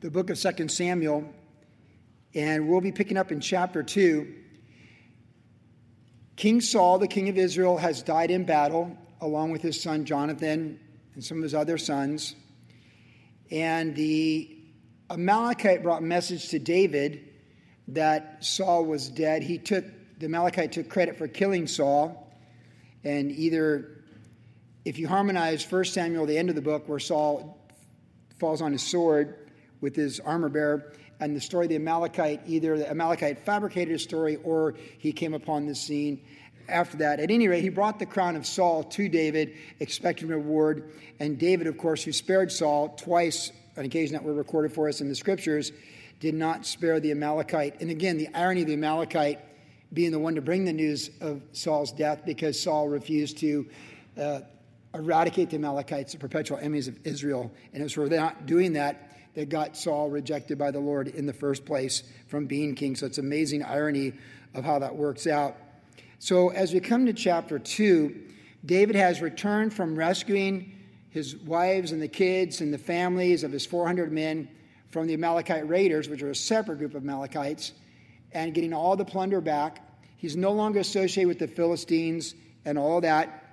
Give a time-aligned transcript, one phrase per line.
[0.00, 1.24] the book of 2 Samuel,
[2.34, 4.34] and we'll be picking up in chapter 2.
[6.36, 10.78] King Saul, the king of Israel, has died in battle along with his son Jonathan
[11.14, 12.34] and some of his other sons.
[13.50, 14.58] And the
[15.08, 17.30] Amalekite brought a message to David
[17.88, 19.42] that Saul was dead.
[19.42, 19.84] He took
[20.18, 22.30] the Amalekite took credit for killing Saul,
[23.02, 24.02] and either
[24.84, 27.58] if you harmonize 1 Samuel, the end of the book, where Saul
[28.38, 29.45] falls on his sword
[29.86, 33.98] with his armor bearer, and the story of the Amalekite, either the Amalekite fabricated a
[34.00, 36.20] story or he came upon the scene
[36.68, 37.20] after that.
[37.20, 40.90] At any rate, he brought the crown of Saul to David, expecting reward.
[41.20, 45.00] And David, of course, who spared Saul twice, on occasion that were recorded for us
[45.00, 45.70] in the scriptures,
[46.18, 47.80] did not spare the Amalekite.
[47.80, 49.38] And again, the irony of the Amalekite
[49.92, 53.68] being the one to bring the news of Saul's death because Saul refused to
[54.18, 54.40] uh,
[54.94, 57.52] eradicate the Amalekites, the perpetual enemies of Israel.
[57.72, 61.26] And it was for not doing that that got Saul rejected by the Lord in
[61.26, 62.96] the first place from being king.
[62.96, 64.14] So it's amazing irony
[64.54, 65.56] of how that works out.
[66.18, 68.16] So as we come to chapter 2,
[68.64, 70.72] David has returned from rescuing
[71.10, 74.48] his wives and the kids and the families of his 400 men
[74.88, 77.72] from the Amalekite raiders, which are a separate group of Amalekites,
[78.32, 79.86] and getting all the plunder back.
[80.16, 82.34] He's no longer associated with the Philistines
[82.64, 83.44] and all that.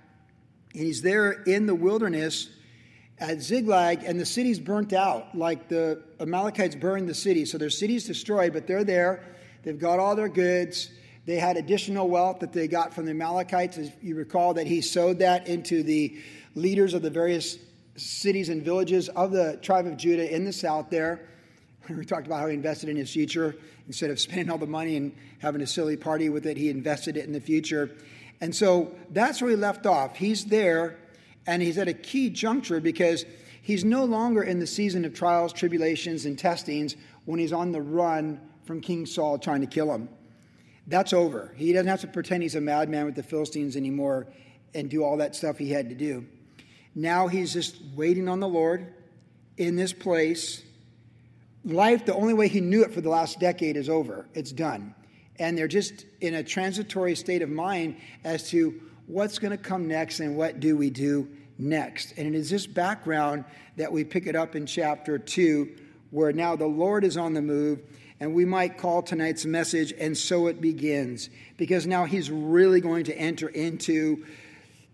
[0.74, 2.50] And he's there in the wilderness
[3.24, 7.46] at Ziklag, and the city's burnt out, like the Amalekites burned the city.
[7.46, 9.24] So their city's destroyed, but they're there.
[9.64, 10.90] They've got all their goods.
[11.26, 13.78] They had additional wealth that they got from the Amalekites.
[13.78, 16.18] As you recall, that he sowed that into the
[16.54, 17.58] leaders of the various
[17.96, 21.22] cities and villages of the tribe of Judah in the south there.
[21.90, 23.56] We talked about how he invested in his future.
[23.88, 27.16] Instead of spending all the money and having a silly party with it, he invested
[27.16, 27.90] it in the future.
[28.42, 30.18] And so that's where he left off.
[30.18, 30.98] He's there,
[31.48, 33.26] and he's at a key juncture because
[33.62, 37.82] he's no longer in the season of trials, tribulations, and testings when he's on the
[37.82, 40.10] run from King Saul trying to kill him.
[40.88, 41.54] That's over.
[41.56, 44.28] He doesn't have to pretend he's a madman with the Philistines anymore
[44.74, 46.26] and do all that stuff he had to do.
[46.96, 48.94] Now he's just waiting on the Lord
[49.58, 50.62] in this place.
[51.66, 54.28] Life, the only way he knew it for the last decade, is over.
[54.34, 54.94] It's done
[55.40, 59.88] and they're just in a transitory state of mind as to what's going to come
[59.88, 61.28] next and what do we do
[61.58, 62.14] next.
[62.18, 63.46] And it is this background
[63.78, 65.76] that we pick it up in chapter 2,
[66.12, 67.82] where now the Lord is on the move,
[68.20, 73.04] and we might call tonight's message, and so it begins, because now he's really going
[73.06, 74.24] to enter into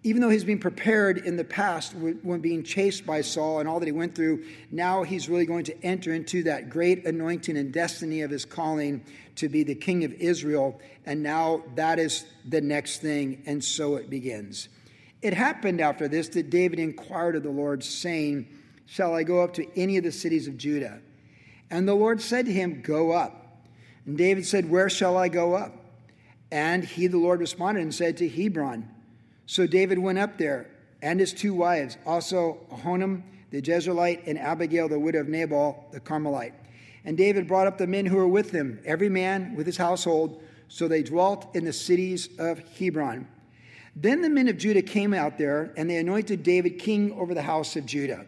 [0.04, 3.82] even though he's been prepared in the past when being chased by Saul and all
[3.82, 7.74] that he went through, now he's really going to enter into that great anointing and
[7.74, 9.04] destiny of his calling
[9.40, 10.80] to be the king of Israel.
[11.06, 14.70] And now that is the next thing, and so it begins.
[15.22, 18.48] It happened after this that David inquired of the Lord, saying,
[18.86, 21.00] Shall I go up to any of the cities of Judah?
[21.70, 23.64] And the Lord said to him, Go up.
[24.06, 25.76] And David said, Where shall I go up?
[26.52, 28.90] And he, the Lord, responded and said, To Hebron.
[29.46, 30.68] So David went up there,
[31.02, 36.00] and his two wives, also Ahinoam the Jezreelite and Abigail the widow of Nabal the
[36.00, 36.54] Carmelite.
[37.10, 40.44] And David brought up the men who were with him, every man with his household,
[40.68, 43.28] so they dwelt in the cities of Hebron.
[43.96, 47.42] Then the men of Judah came out there, and they anointed David king over the
[47.42, 48.28] house of Judah.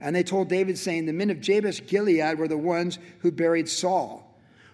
[0.00, 3.68] And they told David, saying, The men of Jabesh Gilead were the ones who buried
[3.68, 4.24] Saul.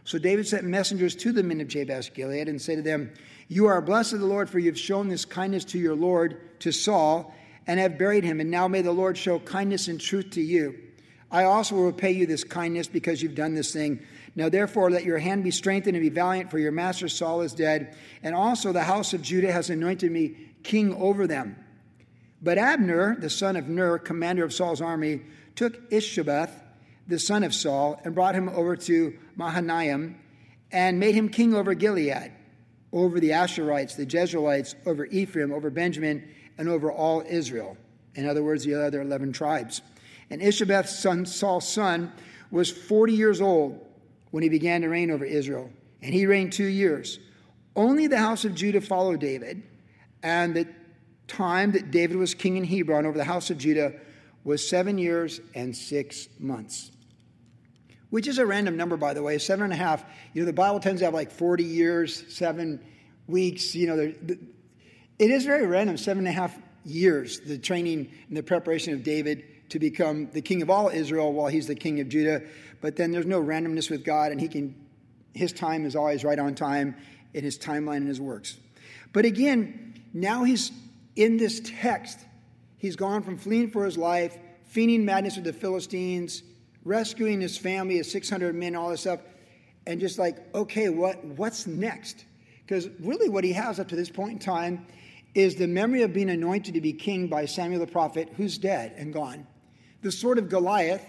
[0.04, 3.10] So David sent messengers to the men of Jabesh Gilead and said to them,
[3.48, 6.60] you are blessed of the Lord, for you have shown this kindness to your Lord,
[6.60, 7.34] to Saul,
[7.66, 8.38] and have buried him.
[8.38, 10.78] And now may the Lord show kindness and truth to you.
[11.30, 14.00] I also will repay you this kindness because you've done this thing.
[14.34, 17.52] Now, therefore, let your hand be strengthened and be valiant, for your master Saul is
[17.52, 17.96] dead.
[18.22, 21.56] And also, the house of Judah has anointed me king over them.
[22.42, 25.22] But Abner, the son of Ner, commander of Saul's army,
[25.54, 26.52] took Ishbosheth,
[27.08, 30.18] the son of Saul, and brought him over to Mahanaim
[30.70, 32.32] and made him king over Gilead
[32.92, 36.26] over the Asherites, the Jezreelites, over Ephraim, over Benjamin,
[36.56, 37.76] and over all Israel.
[38.14, 39.82] In other words, the other 11 tribes.
[40.30, 42.12] And Ishbosheth's son, Saul's son,
[42.50, 43.80] was 40 years old
[44.30, 45.70] when he began to reign over Israel,
[46.02, 47.18] and he reigned two years.
[47.74, 49.62] Only the house of Judah followed David,
[50.22, 50.66] and the
[51.28, 53.92] time that David was king in Hebron over the house of Judah
[54.44, 56.90] was seven years and six months
[58.10, 60.04] which is a random number, by the way, seven and a half.
[60.32, 62.80] You know, the Bible tends to have like 40 years, seven
[63.26, 63.74] weeks.
[63.74, 63.98] You know,
[65.18, 69.02] it is very random, seven and a half years, the training and the preparation of
[69.02, 72.42] David to become the king of all Israel while he's the king of Judah.
[72.80, 74.74] But then there's no randomness with God, and he can,
[75.34, 76.96] his time is always right on time
[77.34, 78.56] in his timeline and his works.
[79.12, 80.72] But again, now he's
[81.16, 82.18] in this text.
[82.78, 86.42] He's gone from fleeing for his life, feigning madness with the Philistines,
[86.84, 89.20] rescuing his family, his 600 men, all this stuff,
[89.86, 92.24] and just like, okay, what, what's next?
[92.64, 94.86] Because really, what he has up to this point in time
[95.34, 98.94] is the memory of being anointed to be king by Samuel the prophet, who's dead
[98.96, 99.46] and gone.
[100.06, 101.04] The sword of Goliath,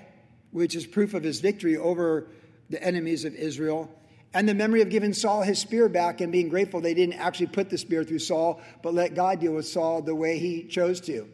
[0.49, 2.29] which is proof of his victory over
[2.71, 3.91] the enemies of Israel,
[4.33, 7.45] and the memory of giving Saul his spear back and being grateful they didn't actually
[7.45, 10.99] put the spear through Saul, but let God deal with Saul the way he chose
[11.01, 11.29] to.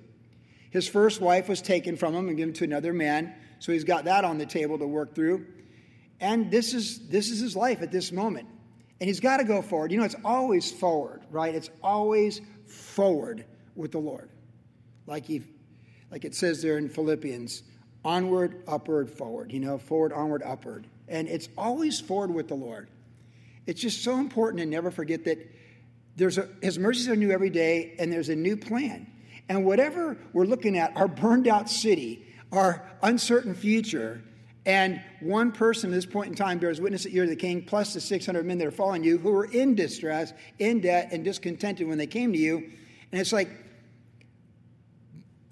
[0.72, 4.04] His first wife was taken from him and given to another man, so he's got
[4.04, 5.46] that on the table to work through.
[6.20, 8.50] And this is this is his life at this moment.
[9.00, 9.94] And he's got to go forward.
[9.94, 11.56] You know, it's always forward, right?
[11.56, 14.30] It's always forward with the Lord.
[15.08, 15.44] Like he
[16.14, 17.64] like it says there in Philippians,
[18.06, 20.86] onward, upward, forward, you know, forward, onward, upward.
[21.08, 22.88] And it's always forward with the Lord.
[23.66, 25.40] It's just so important to never forget that
[26.16, 29.08] there's a, his mercies are new every day and there's a new plan.
[29.50, 34.22] And whatever we're looking at, our burned out city, our uncertain future,
[34.68, 37.96] and one person at this point in time bears witness that you're the king, plus
[37.96, 41.88] the 600 men that are following you who were in distress, in debt, and discontented
[41.88, 42.58] when they came to you.
[43.12, 43.50] And it's like,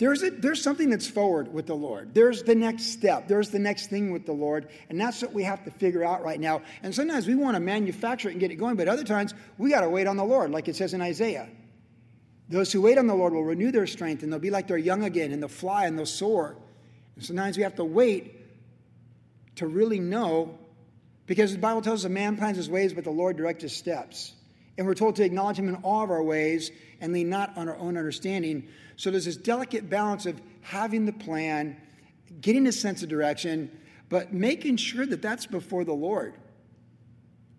[0.01, 2.15] there's, a, there's something that's forward with the Lord.
[2.15, 3.27] There's the next step.
[3.27, 4.67] There's the next thing with the Lord.
[4.89, 6.63] And that's what we have to figure out right now.
[6.81, 9.69] And sometimes we want to manufacture it and get it going, but other times we
[9.69, 11.47] got to wait on the Lord, like it says in Isaiah.
[12.49, 14.75] Those who wait on the Lord will renew their strength and they'll be like they're
[14.79, 16.57] young again and they'll fly and they'll soar.
[17.15, 18.39] And sometimes we have to wait
[19.57, 20.57] to really know
[21.27, 23.77] because the Bible tells us a man plans his ways, but the Lord directs his
[23.77, 24.33] steps.
[24.81, 27.69] And we're told to acknowledge him in all of our ways and lean not on
[27.69, 28.67] our own understanding.
[28.95, 31.79] So there's this delicate balance of having the plan,
[32.41, 33.69] getting a sense of direction,
[34.09, 36.33] but making sure that that's before the Lord.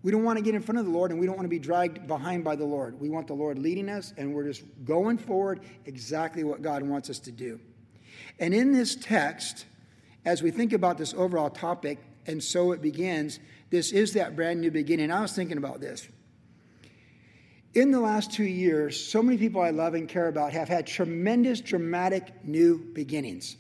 [0.03, 1.49] We don't want to get in front of the Lord and we don't want to
[1.49, 3.01] be dragged behind by the Lord.
[3.01, 7.09] We want the Lord leading us and we're just going forward exactly what God wants
[7.09, 7.61] us to do.
[8.41, 9.67] And in this text,
[10.25, 13.39] as we think about this overall topic, and so it begins,
[13.71, 15.13] this is that brand new beginning.
[15.13, 16.09] I was thinking about this.
[17.75, 20.87] In the last two years, so many people I love and care about have had
[20.87, 23.57] tremendous, dramatic new beginnings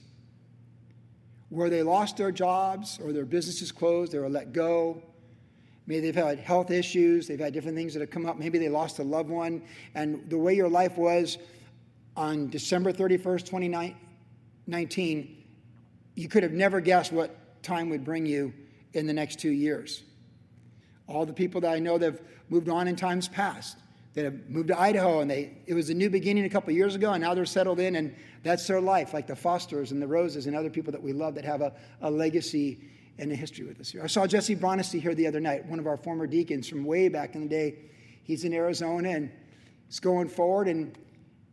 [1.48, 5.02] where they lost their jobs or their businesses closed, they were let go.
[5.86, 8.38] Maybe they've had health issues, they've had different things that have come up.
[8.38, 9.62] Maybe they lost a loved one.
[9.94, 11.38] And the way your life was
[12.14, 15.44] on December 31st, 2019,
[16.16, 18.52] you could have never guessed what time would bring you
[18.92, 20.02] in the next two years.
[21.06, 22.20] All the people that I know that have
[22.50, 23.78] moved on in times past
[24.14, 26.94] that have moved to Idaho and they it was a new beginning a couple years
[26.94, 30.06] ago and now they're settled in and that's their life, like the Fosters and the
[30.06, 32.80] Roses and other people that we love that have a, a legacy
[33.18, 34.02] and a history with us here.
[34.02, 37.08] I saw Jesse Bronesty here the other night, one of our former deacons from way
[37.08, 37.76] back in the day.
[38.24, 39.30] He's in Arizona and
[39.86, 40.96] he's going forward and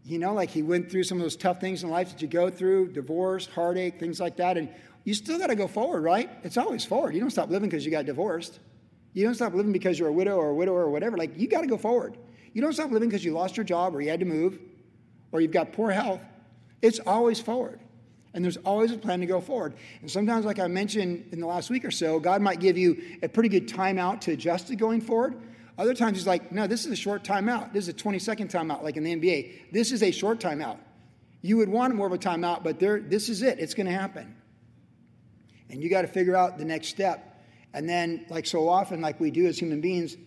[0.05, 2.27] you know, like he went through some of those tough things in life that you
[2.27, 4.69] go through, divorce, heartache, things like that, and
[5.03, 6.29] you still got to go forward, right?
[6.43, 7.13] It's always forward.
[7.13, 8.59] You don't stop living because you got divorced.
[9.13, 11.17] You don't stop living because you're a widow or a widower or whatever.
[11.17, 12.17] Like, you got to go forward.
[12.59, 14.59] You don't stop living because you lost your job or you had to move
[15.31, 16.19] or you've got poor health.
[16.81, 17.79] It's always forward.
[18.33, 19.75] And there's always a plan to go forward.
[20.01, 23.01] And sometimes, like I mentioned in the last week or so, God might give you
[23.23, 25.35] a pretty good timeout to adjust to going forward.
[25.77, 27.71] Other times, He's like, no, this is a short timeout.
[27.71, 29.71] This is a 20 second timeout, like in the NBA.
[29.71, 30.79] This is a short timeout.
[31.41, 33.59] You would want more of a timeout, but there, this is it.
[33.59, 34.35] It's going to happen.
[35.69, 37.41] And you got to figure out the next step.
[37.73, 40.17] And then, like so often, like we do as human beings,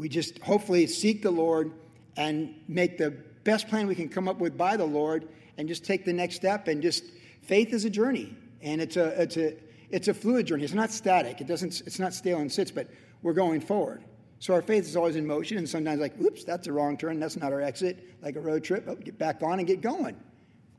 [0.00, 1.72] we just hopefully seek the Lord
[2.16, 3.10] and make the
[3.44, 5.28] best plan we can come up with by the Lord
[5.58, 7.04] and just take the next step and just
[7.42, 9.56] faith is a journey and it's a it's a
[9.90, 10.64] it's a fluid journey.
[10.64, 11.42] It's not static.
[11.42, 12.88] It doesn't it's not stale and sits, but
[13.20, 14.02] we're going forward.
[14.38, 17.20] So our faith is always in motion and sometimes like, oops, that's a wrong turn.
[17.20, 18.02] That's not our exit.
[18.22, 20.16] Like a road trip, oh, get back on and get going.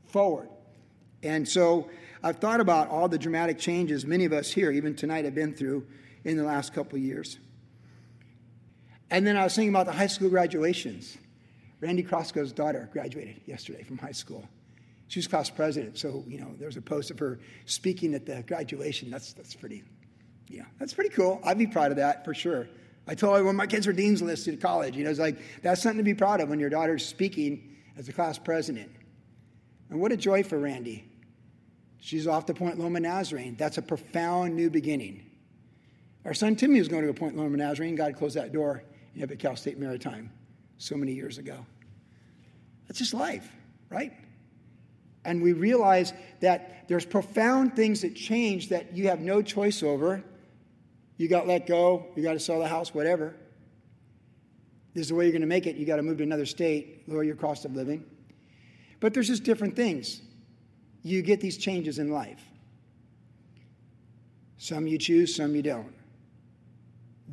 [0.08, 0.50] Forward.
[1.22, 1.92] And so
[2.24, 5.54] I've thought about all the dramatic changes many of us here, even tonight, have been
[5.54, 5.86] through
[6.24, 7.38] in the last couple of years.
[9.12, 11.18] And then I was thinking about the high school graduations.
[11.82, 14.48] Randy Crosco's daughter graduated yesterday from high school.
[15.10, 18.44] She was class president, so you know there's a post of her speaking at the
[18.44, 19.12] graduation.
[19.12, 19.84] That's that's pretty,
[20.48, 21.42] yeah, that's pretty cool.
[21.44, 22.70] I'd be proud of that for sure.
[23.06, 25.38] I told her when my kids were dean's listed at college, you know, it's like
[25.62, 28.92] that's something to be proud of when your daughter's speaking as a class president.
[29.90, 31.04] And what a joy for Randy.
[32.00, 33.56] She's off to Point Loma Nazarene.
[33.58, 35.30] That's a profound new beginning.
[36.24, 37.96] Our son Timmy was going to go to Point Loma Nazarene.
[37.96, 38.84] God closed that door
[39.20, 40.32] at Cal State Maritime
[40.78, 41.66] so many years ago.
[42.88, 43.50] That's just life,
[43.90, 44.14] right?
[45.24, 50.24] And we realize that there's profound things that change that you have no choice over.
[51.18, 53.36] You got let go, you got to sell the house, whatever.
[54.94, 55.76] This is the way you're going to make it.
[55.76, 58.04] You got to move to another state, lower your cost of living.
[59.00, 60.22] But there's just different things.
[61.04, 62.42] You get these changes in life.
[64.58, 65.94] Some you choose, some you don't.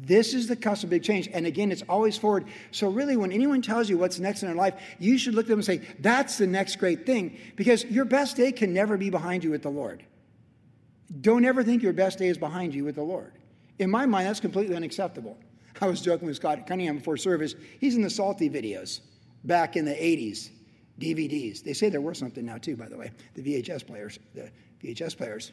[0.00, 1.28] This is the cusp of big change.
[1.32, 2.46] And again, it's always forward.
[2.70, 5.48] So, really, when anyone tells you what's next in their life, you should look at
[5.48, 7.36] them and say, That's the next great thing.
[7.56, 10.04] Because your best day can never be behind you with the Lord.
[11.20, 13.32] Don't ever think your best day is behind you with the Lord.
[13.78, 15.36] In my mind, that's completely unacceptable.
[15.80, 17.54] I was joking with Scott Cunningham before service.
[17.80, 19.00] He's in the Salty videos
[19.44, 20.50] back in the 80s,
[21.00, 21.62] DVDs.
[21.62, 24.50] They say they're worth something now, too, by the way, the VHS players, the
[24.82, 25.52] VHS players.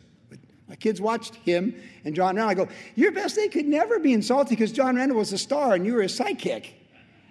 [0.67, 2.50] My kids watched him and John Randall.
[2.50, 5.75] I go, Your best day could never be insulting because John Randall was a star
[5.75, 6.69] and you were a sidekick.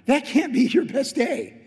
[0.06, 1.60] That can't be your best day.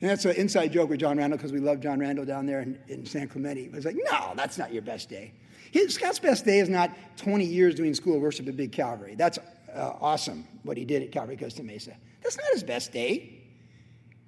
[0.00, 2.60] And that's an inside joke with John Randall because we love John Randall down there
[2.60, 3.68] in, in San Clemente.
[3.68, 5.32] But it's like, no, that's not your best day.
[5.72, 9.14] His, Scott's best day is not 20 years doing school worship at Big Calvary.
[9.16, 9.38] That's
[9.74, 11.94] uh, awesome what he did at Calvary Costa Mesa.
[12.22, 13.34] That's not his best day.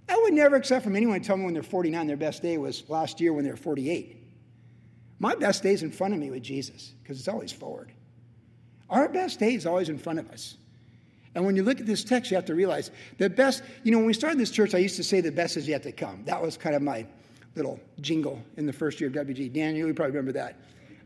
[0.08, 2.58] I would never accept from anyone to tell me when they're 49 their best day
[2.58, 4.19] was last year when they were 48.
[5.20, 7.92] My best day's in front of me with Jesus because it's always forward.
[8.88, 10.56] Our best day is always in front of us.
[11.34, 13.98] And when you look at this text, you have to realize the best, you know,
[13.98, 16.24] when we started this church, I used to say the best is yet to come.
[16.24, 17.06] That was kind of my
[17.54, 19.52] little jingle in the first year of WG.
[19.52, 20.56] Dan, you probably remember that.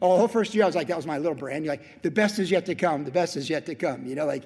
[0.00, 1.64] Oh, the whole first year, I was like, that was my little brand.
[1.64, 3.04] You're like, the best is yet to come.
[3.04, 4.06] The best is yet to come.
[4.06, 4.44] You know, like,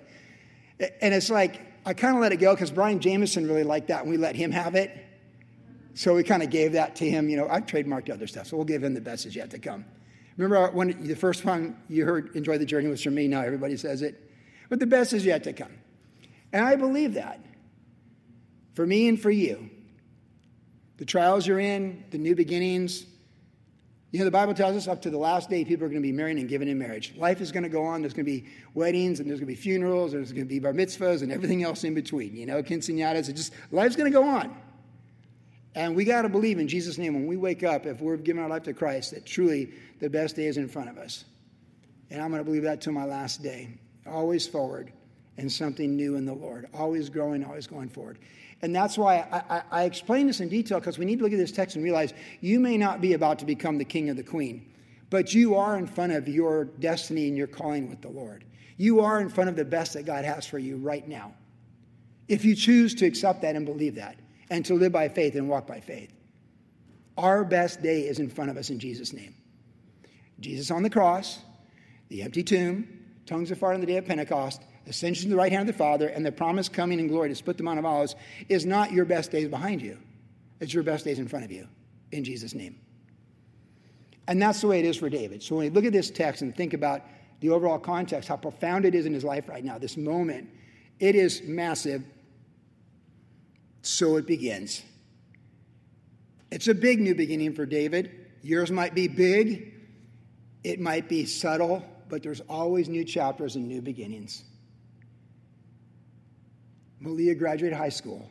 [1.00, 4.02] and it's like, I kind of let it go because Brian Jameson really liked that
[4.02, 4.96] and we let him have it.
[5.99, 7.28] So we kind of gave that to him.
[7.28, 9.59] You know, I've trademarked other stuff, so we'll give him the best is yet to
[9.59, 9.85] come.
[10.37, 13.26] Remember when the first one you heard, Enjoy the Journey was from me.
[13.26, 14.31] Now everybody says it.
[14.69, 15.73] But the best is yet to come.
[16.52, 17.45] And I believe that
[18.75, 19.71] for me and for you.
[20.99, 23.05] The trials you're in, the new beginnings,
[24.12, 26.07] you know, the Bible tells us up to the last day, people are going to
[26.07, 27.12] be married and given in marriage.
[27.17, 28.02] Life is going to go on.
[28.02, 30.12] There's going to be weddings and there's going to be funerals.
[30.12, 32.37] and There's going to be bar mitzvahs and everything else in between.
[32.37, 33.28] You know, quinceañeras.
[33.28, 34.57] It just life's going to go on.
[35.78, 38.42] And we got to believe in Jesus' name when we wake up, if we're giving
[38.42, 41.25] our life to Christ, that truly the best day is in front of us.
[42.11, 43.78] And I'm going to believe that till my last day.
[44.04, 44.92] Always forward
[45.37, 46.68] and something new in the Lord.
[46.75, 48.18] Always growing, always going forward.
[48.61, 51.32] And that's why I, I, I explain this in detail because we need to look
[51.32, 54.14] at this text and realize you may not be about to become the king or
[54.14, 54.68] the queen,
[55.11, 58.42] but you are in front of your destiny and your calling with the Lord.
[58.78, 61.35] You are in front of the best that God has for you right now.
[62.26, 64.16] If you choose to accept that and believe that
[64.50, 66.12] and to live by faith and walk by faith,
[67.17, 69.35] our best day is in front of us in Jesus' name.
[70.40, 71.40] Jesus on the cross,
[72.09, 72.87] the empty tomb,
[73.26, 75.78] tongues of fire on the day of Pentecost, ascension to the right hand of the
[75.78, 78.14] Father, and the promise coming in glory to split the Mount of Olives
[78.49, 79.99] is not your best days behind you.
[80.61, 81.69] It's your best days in front of you,
[82.12, 82.78] in Jesus' name.
[84.28, 85.43] And that's the way it is for David.
[85.43, 87.02] So when we look at this text and think about
[87.40, 90.49] the overall context, how profound it is in his life right now, this moment,
[90.99, 92.02] it is massive.
[93.82, 94.82] So it begins.
[96.50, 98.26] It's a big new beginning for David.
[98.42, 99.75] Yours might be big,
[100.64, 104.44] it might be subtle, but there's always new chapters and new beginnings.
[107.00, 108.28] Malia graduated high school.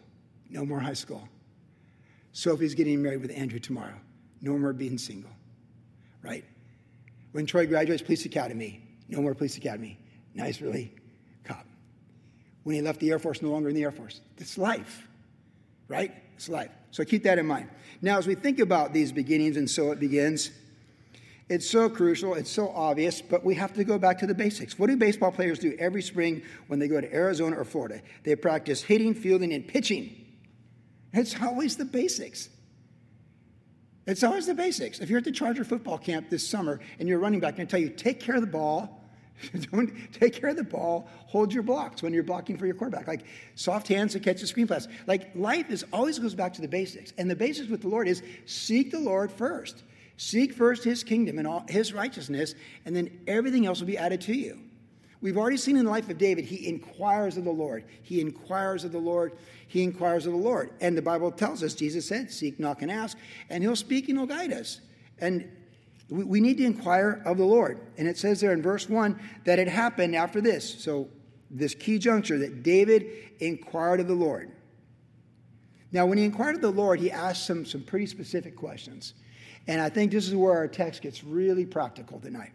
[0.49, 1.27] No more high school.
[2.31, 3.95] Sophie's getting married with Andrew tomorrow.
[4.41, 5.31] No more being single.
[6.21, 6.45] Right?
[7.31, 9.99] When Troy graduates police academy, no more police academy.
[10.33, 10.93] Nice, really
[11.43, 11.65] cop.
[12.63, 14.21] When he left the Air Force, no longer in the Air Force.
[14.37, 15.07] It's life.
[15.87, 16.11] Right?
[16.35, 16.71] It's life.
[16.91, 17.69] So keep that in mind.
[18.01, 20.51] Now, as we think about these beginnings, and so it begins,
[21.49, 24.77] it's so crucial, it's so obvious, but we have to go back to the basics.
[24.77, 28.01] What do baseball players do every spring when they go to Arizona or Florida?
[28.23, 30.25] They practice hitting, fielding, and pitching.
[31.13, 32.49] It's always the basics.
[34.05, 34.99] It's always the basics.
[34.99, 37.79] If you're at the Charger football camp this summer and you're running back, to tell
[37.79, 38.96] you take care of the ball.
[39.71, 41.07] Don't take care of the ball.
[41.27, 43.07] Hold your blocks when you're blocking for your quarterback.
[43.07, 43.25] Like
[43.55, 44.87] soft hands to catch the screen pass.
[45.05, 47.13] Like life is always goes back to the basics.
[47.17, 49.83] And the basics with the Lord is seek the Lord first.
[50.17, 54.19] Seek first his kingdom and all, his righteousness, and then everything else will be added
[54.21, 54.57] to you.
[55.21, 57.85] We've already seen in the life of David, he inquires of the Lord.
[58.03, 59.33] He inquires of the Lord.
[59.67, 60.71] He inquires of the Lord.
[60.79, 63.17] And the Bible tells us, Jesus said, Seek, knock, and ask,
[63.49, 64.81] and he'll speak and he'll guide us.
[65.19, 65.49] And
[66.09, 67.79] we, we need to inquire of the Lord.
[67.97, 70.83] And it says there in verse 1 that it happened after this.
[70.83, 71.09] So,
[71.49, 73.05] this key juncture that David
[73.39, 74.51] inquired of the Lord.
[75.93, 79.13] Now, when he inquired of the Lord, he asked some, some pretty specific questions.
[79.67, 82.51] And I think this is where our text gets really practical tonight.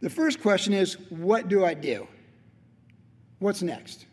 [0.00, 2.08] The first question is What do I do?
[3.38, 4.06] What's next?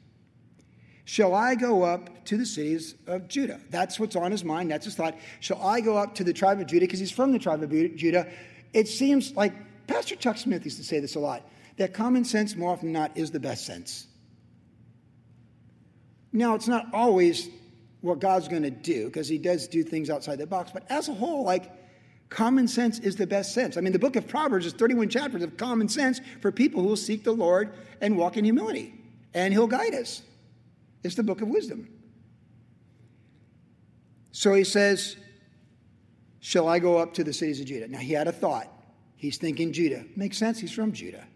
[1.09, 3.59] Shall I go up to the cities of Judah?
[3.71, 4.69] That's what's on his mind.
[4.69, 5.17] That's his thought.
[5.39, 6.85] Shall I go up to the tribe of Judah?
[6.85, 8.27] Because he's from the tribe of Judah.
[8.73, 9.51] It seems like
[9.87, 13.01] Pastor Chuck Smith used to say this a lot that common sense, more often than
[13.01, 14.05] not, is the best sense.
[16.31, 17.49] Now, it's not always
[18.01, 20.69] what God's going to do because he does do things outside the box.
[20.71, 21.71] But as a whole, like
[22.29, 23.77] Common sense is the best sense.
[23.77, 26.89] I mean, the book of Proverbs is 31 chapters of common sense for people who
[26.89, 28.93] will seek the Lord and walk in humility,
[29.33, 30.21] and He'll guide us.
[31.03, 31.89] It's the book of wisdom.
[34.31, 35.17] So he says,
[36.39, 37.87] Shall I go up to the cities of Judah?
[37.87, 38.67] Now he had a thought.
[39.17, 40.05] He's thinking Judah.
[40.15, 40.59] Makes sense.
[40.59, 41.27] He's from Judah.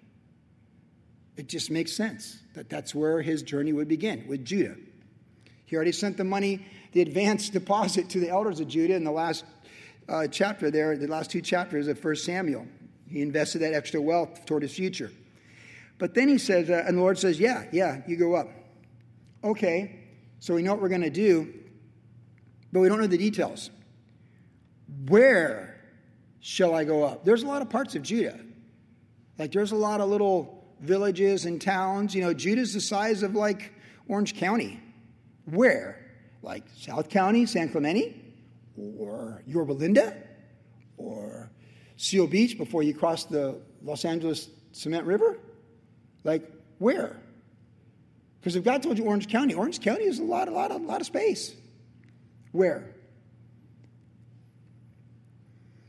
[1.35, 4.75] It just makes sense that that's where his journey would begin, with Judah.
[5.65, 9.11] He already sent the money, the advance deposit to the elders of Judah in the
[9.11, 9.43] last
[10.07, 12.67] uh, chapter there, the last two chapters of 1 Samuel.
[13.09, 15.11] He invested that extra wealth toward his future.
[15.97, 18.49] But then he says, uh, and the Lord says, Yeah, yeah, you go up.
[19.43, 19.99] Okay,
[20.39, 21.53] so we know what we're going to do,
[22.71, 23.69] but we don't know the details.
[25.07, 25.81] Where
[26.39, 27.25] shall I go up?
[27.25, 28.39] There's a lot of parts of Judah.
[29.37, 32.13] Like there's a lot of little villages and towns.
[32.15, 33.73] You know, Judah's the size of like
[34.07, 34.79] Orange County.
[35.45, 35.99] Where?
[36.41, 38.23] Like South County, San Clemente?
[38.77, 40.15] or Yorba Linda
[40.97, 41.51] or
[41.97, 45.39] Seal Beach before you cross the Los Angeles Cement River?
[46.23, 47.19] Like, where?
[48.43, 50.75] Because if God told you Orange County, Orange County is a lot, a lot, a
[50.75, 51.55] lot of space.
[52.51, 52.93] Where?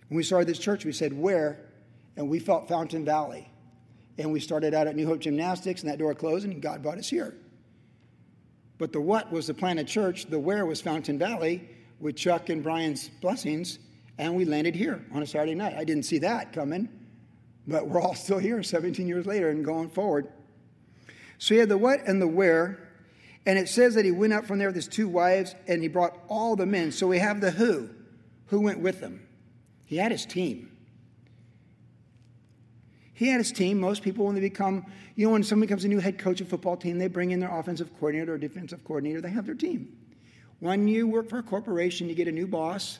[0.06, 1.58] When we started this church, we said where,
[2.16, 3.50] and we felt Fountain Valley.
[4.18, 6.98] And we started out at New Hope Gymnastics, and that door closed, and God brought
[6.98, 7.34] us here.
[8.78, 11.68] But the what was the planet church, the where was Fountain Valley,
[11.98, 13.80] with Chuck and Brian's blessings,
[14.16, 15.74] and we landed here on a Saturday night.
[15.76, 16.88] I didn't see that coming,
[17.66, 20.28] but we're all still here 17 years later and going forward.
[21.38, 22.88] So he had the what and the where,
[23.46, 25.88] and it says that he went out from there with his two wives and he
[25.88, 26.92] brought all the men.
[26.92, 27.90] So we have the who.
[28.46, 29.26] Who went with them?
[29.84, 30.70] He had his team.
[33.12, 33.78] He had his team.
[33.80, 36.48] Most people, when they become, you know, when somebody becomes a new head coach of
[36.48, 39.20] football team, they bring in their offensive coordinator or defensive coordinator.
[39.20, 39.96] They have their team.
[40.60, 42.98] When you work for a corporation, you get a new boss.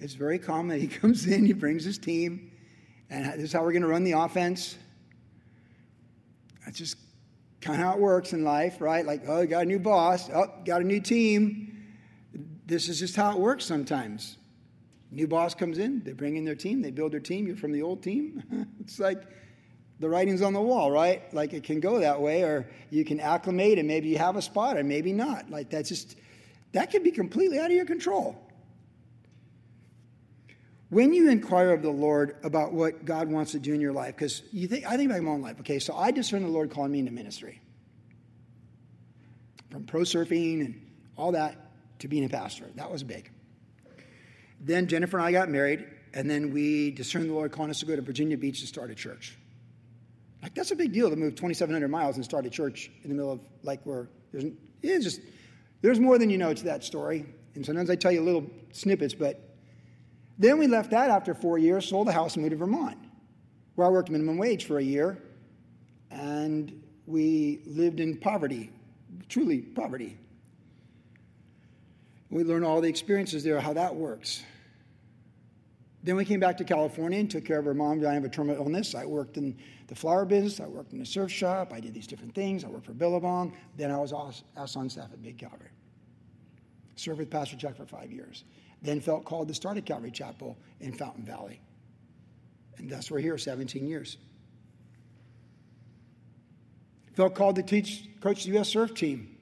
[0.00, 0.80] It's very common.
[0.80, 2.52] He comes in, he brings his team,
[3.10, 4.76] and this is how we're going to run the offense.
[6.64, 6.96] That's just
[7.60, 9.04] kind of how it works in life, right?
[9.04, 10.30] Like, oh, you got a new boss.
[10.30, 11.96] Oh, got a new team.
[12.66, 14.36] This is just how it works sometimes.
[15.10, 17.46] New boss comes in, they bring in their team, they build their team.
[17.46, 18.42] You're from the old team.
[18.80, 19.22] it's like
[20.00, 21.32] the writing's on the wall, right?
[21.32, 24.42] Like it can go that way, or you can acclimate and maybe you have a
[24.42, 25.50] spot, and maybe not.
[25.50, 26.16] Like that's just
[26.72, 28.36] that can be completely out of your control.
[30.90, 34.16] When you inquire of the Lord about what God wants to do in your life,
[34.16, 35.60] because you think I think about my own life.
[35.60, 37.60] Okay, so I discern the Lord calling me into ministry.
[39.70, 40.80] From pro surfing and
[41.16, 41.56] all that
[41.98, 42.64] to being a pastor.
[42.76, 43.30] That was big.
[44.60, 47.86] Then Jennifer and I got married, and then we discerned the Lord calling us to
[47.86, 49.36] go to Virginia Beach to start a church.
[50.42, 53.14] Like that's a big deal to move 2,700 miles and start a church in the
[53.14, 54.44] middle of like where there's
[54.82, 55.20] it's just
[55.82, 57.26] there's more than you know to that story.
[57.54, 59.47] And sometimes I tell you little snippets, but
[60.38, 62.98] then we left that after four years, sold the house, and moved to Vermont,
[63.74, 65.18] where I worked minimum wage for a year.
[66.10, 68.70] And we lived in poverty,
[69.28, 70.16] truly poverty.
[72.30, 74.42] We learned all the experiences there, how that works.
[76.04, 78.28] Then we came back to California and took care of her mom dying of a
[78.28, 78.94] terminal illness.
[78.94, 79.56] I worked in
[79.88, 80.60] the flower business.
[80.60, 81.72] I worked in the surf shop.
[81.72, 82.64] I did these different things.
[82.64, 83.56] I worked for Billabong.
[83.76, 84.12] Then I was
[84.56, 85.70] asked on staff at Big Calvary.
[86.94, 88.44] Served with Pastor Chuck for five years.
[88.82, 91.60] Then felt called to start a Calvary Chapel in Fountain Valley.
[92.76, 94.16] And thus we're here 17 years.
[97.14, 98.68] Felt called to teach, coach the U.S.
[98.68, 99.36] surf team.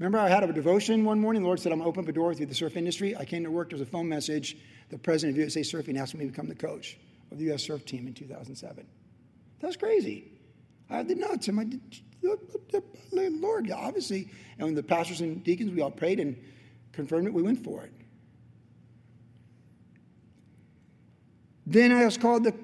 [0.00, 1.42] Remember, I had a devotion one morning.
[1.42, 3.16] The Lord said, I'm open up a door through the surf industry.
[3.16, 3.70] I came to work.
[3.70, 4.56] There was a phone message
[4.90, 6.98] the president of USA Surfing asked me to become the coach
[7.30, 7.62] of the U.S.
[7.62, 8.86] surf team in 2007.
[9.60, 10.30] That was crazy.
[10.90, 11.48] I had the nuts.
[11.48, 11.80] And
[13.12, 14.28] my Lord, obviously.
[14.58, 16.36] And when the pastors and deacons, we all prayed and
[16.92, 17.92] confirmed it, we went for it.
[21.66, 22.54] Then I was called to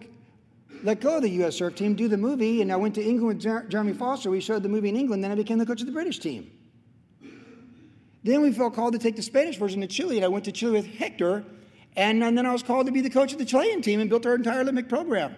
[0.82, 1.56] let go of the U.S.
[1.56, 4.30] surf team, do the movie, and I went to England with Jer- Jeremy Foster.
[4.30, 5.22] We showed the movie in England.
[5.24, 6.50] Then I became the coach of the British team.
[8.22, 10.52] Then we felt called to take the Spanish version to Chile, and I went to
[10.52, 11.44] Chile with Hector
[11.96, 14.08] and, and then I was called to be the coach of the Chilean team and
[14.08, 15.34] built our entire Olympic program.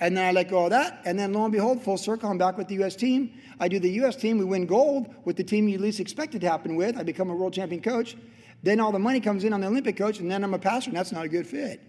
[0.00, 1.02] And then I let go of that.
[1.04, 2.96] And then lo and behold, full circle, I'm back with the U.S.
[2.96, 3.32] team.
[3.60, 4.16] I do the U.S.
[4.16, 4.38] team.
[4.38, 6.96] We win gold with the team you least expected to happen with.
[6.96, 8.16] I become a world champion coach.
[8.64, 10.88] Then all the money comes in on the Olympic coach, and then I'm a pastor,
[10.88, 11.82] and that's not a good fit.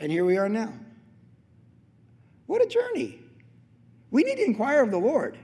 [0.00, 0.72] And here we are now.
[2.46, 3.18] What a journey.
[4.10, 5.36] We need to inquire of the Lord.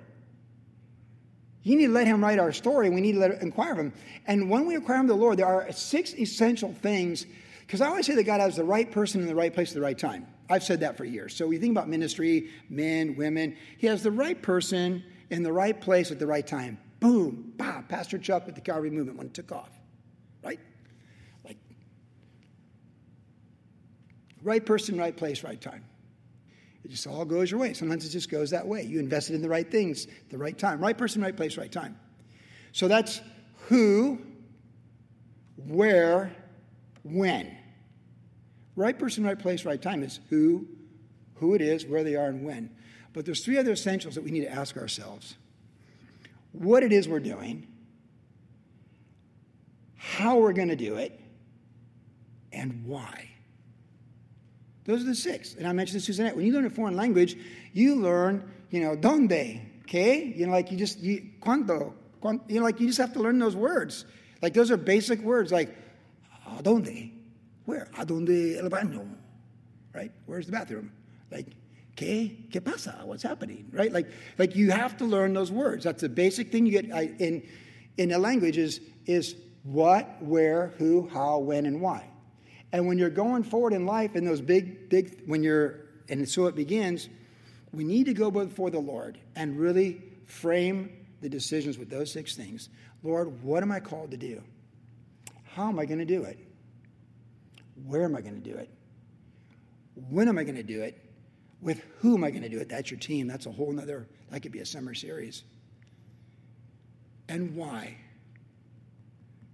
[1.63, 2.89] You need to let him write our story.
[2.89, 3.93] We need to let inquire of him.
[4.27, 7.27] And when we inquire of the Lord, there are six essential things.
[7.67, 9.75] Because I always say that God has the right person in the right place at
[9.75, 10.27] the right time.
[10.49, 11.37] I've said that for years.
[11.37, 13.59] So we think about ministry, men, women.
[13.77, 17.83] He has the right person in the right place at the right time boom, bah,
[17.87, 19.69] Pastor Chuck with the Calvary movement when it took off,
[20.43, 20.59] right?
[21.45, 21.59] Like,
[24.43, 25.85] right person, right place, right time.
[26.83, 27.75] It just all goes your way.
[27.75, 28.85] Sometimes it just goes that way.
[28.85, 30.81] You invested in the right things, the right time.
[30.81, 31.99] Right person, right place, right time.
[32.73, 33.21] So that's
[33.69, 34.19] who,
[35.57, 36.35] where,
[37.03, 37.55] when.
[38.77, 40.67] Right person, right place, right time is who,
[41.35, 42.75] who it is, where they are, and when.
[43.13, 45.37] But there's three other essentials that we need to ask ourselves
[46.55, 47.67] what it is we're doing,
[49.97, 51.21] how we're going to do it,
[52.53, 53.29] and why.
[54.85, 55.55] Those are the six.
[55.55, 57.37] And I mentioned to Suzanne, when you learn a foreign language,
[57.73, 60.25] you learn, you know, donde, okay?
[60.25, 63.19] You know, like you just, you, cuánto, cuánto, you know, like you just have to
[63.19, 64.05] learn those words.
[64.43, 65.75] Like those are basic words, like,
[66.63, 67.11] donde?
[67.65, 67.89] Where?
[67.99, 69.09] A donde el baño?
[69.95, 70.13] Right?
[70.27, 70.93] Where's the bathroom?
[71.31, 71.47] Like,
[71.97, 72.51] ¿qué?
[72.51, 73.01] ¿Qué pasa?
[73.05, 73.69] What's happening?
[73.73, 73.93] Right?
[73.93, 75.85] Like, like you have to learn those words.
[75.85, 76.85] That's the basic thing you get
[77.21, 77.43] in,
[77.97, 82.09] in a language is, is what, where, who, how, when, and why.
[82.73, 86.47] And when you're going forward in life in those big, big, when you're, and so
[86.47, 87.09] it begins,
[87.73, 92.35] we need to go before the Lord and really frame the decisions with those six
[92.35, 92.69] things.
[93.03, 94.43] Lord, what am I called to do?
[95.45, 96.39] How am I going to do it?
[97.87, 98.71] Where am I going to do it?
[100.11, 101.01] When am I going to do it?
[101.61, 102.69] With who am I going to do it?
[102.69, 103.27] That's your team.
[103.27, 105.45] That's a whole nother, that could be a summer series.
[107.29, 107.97] And why?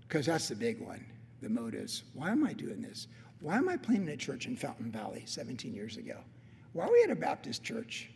[0.02, 1.04] Because that's the big one
[1.40, 2.02] the motives.
[2.12, 3.06] Why am I doing this?
[3.40, 6.18] Why am I planting a church in Fountain Valley 17 years ago?
[6.72, 8.10] Why are we at a Baptist church?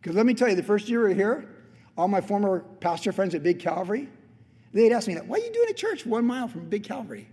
[0.00, 1.48] Because let me tell you, the first year we were here,
[1.96, 4.08] all my former pastor friends at Big Calvary,
[4.72, 7.28] they'd ask me that, why are you doing a church one mile from Big Calvary?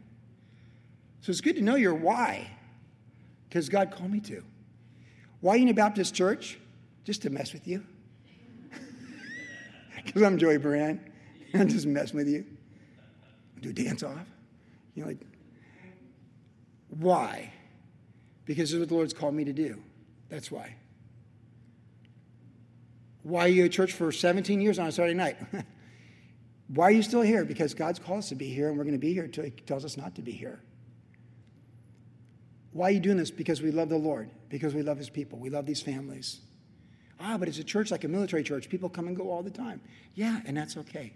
[1.21, 2.49] So it's good to know your why,
[3.49, 4.43] because God called me to.
[5.43, 6.57] Why in a Baptist church?
[7.03, 7.83] Just to mess with you.
[10.05, 11.01] Because I'm Joey Baran.
[11.53, 12.45] I'm just messing with you.
[13.59, 14.25] Do a dance off.
[14.95, 15.19] You know, like,
[16.91, 17.51] why?
[18.45, 19.83] Because this is what the Lord's called me to do.
[20.29, 20.77] That's why.
[23.23, 25.35] Why are you at church for 17 years on a Saturday night?
[26.69, 27.43] why are you still here?
[27.43, 29.51] Because God's called us to be here, and we're going to be here until He
[29.51, 30.61] tells us not to be here.
[32.73, 33.31] Why are you doing this?
[33.31, 36.41] Because we love the Lord, because we love His people, we love these families.
[37.19, 38.67] Ah, but it's a church like a military church.
[38.67, 39.79] People come and go all the time.
[40.15, 41.13] Yeah, and that's okay,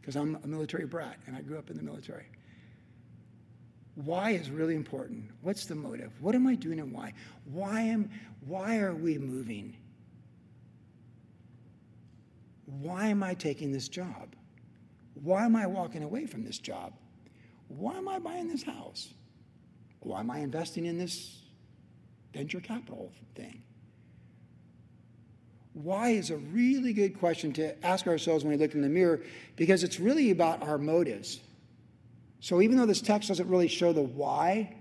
[0.00, 2.26] because I'm a military brat, and I grew up in the military.
[3.96, 5.30] Why is really important.
[5.42, 6.10] What's the motive?
[6.20, 7.12] What am I doing and why?
[7.44, 8.10] Why am
[8.46, 9.76] why are we moving?
[12.66, 14.34] Why am I taking this job?
[15.14, 16.92] Why am I walking away from this job?
[17.68, 19.14] Why am I buying this house?
[20.04, 21.40] Why am I investing in this
[22.32, 23.62] venture capital thing?
[25.72, 29.22] Why is a really good question to ask ourselves when we look in the mirror
[29.56, 31.40] because it's really about our motives.
[32.38, 34.76] So even though this text doesn't really show the why,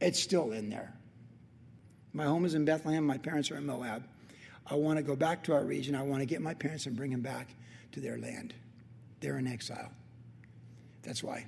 [0.00, 0.94] it's still in there.
[2.14, 3.04] My home is in Bethlehem.
[3.04, 4.04] My parents are in Moab.
[4.66, 5.94] I want to go back to our region.
[5.94, 7.54] I want to get my parents and bring them back
[7.92, 8.54] to their land.
[9.20, 9.90] They're in exile.
[11.02, 11.46] That's why.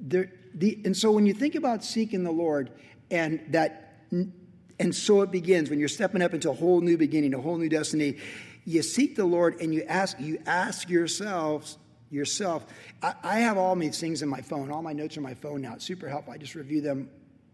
[0.00, 2.70] There, the, and so when you think about seeking the Lord
[3.10, 7.34] and that, and so it begins when you're stepping up into a whole new beginning,
[7.34, 8.16] a whole new destiny.
[8.64, 11.78] You seek the Lord and you ask, you ask yourselves,
[12.10, 12.66] yourself.
[13.02, 14.70] I, I have all these things in my phone.
[14.70, 15.74] All my notes are my phone now.
[15.74, 16.32] It's super helpful.
[16.32, 17.10] I just review them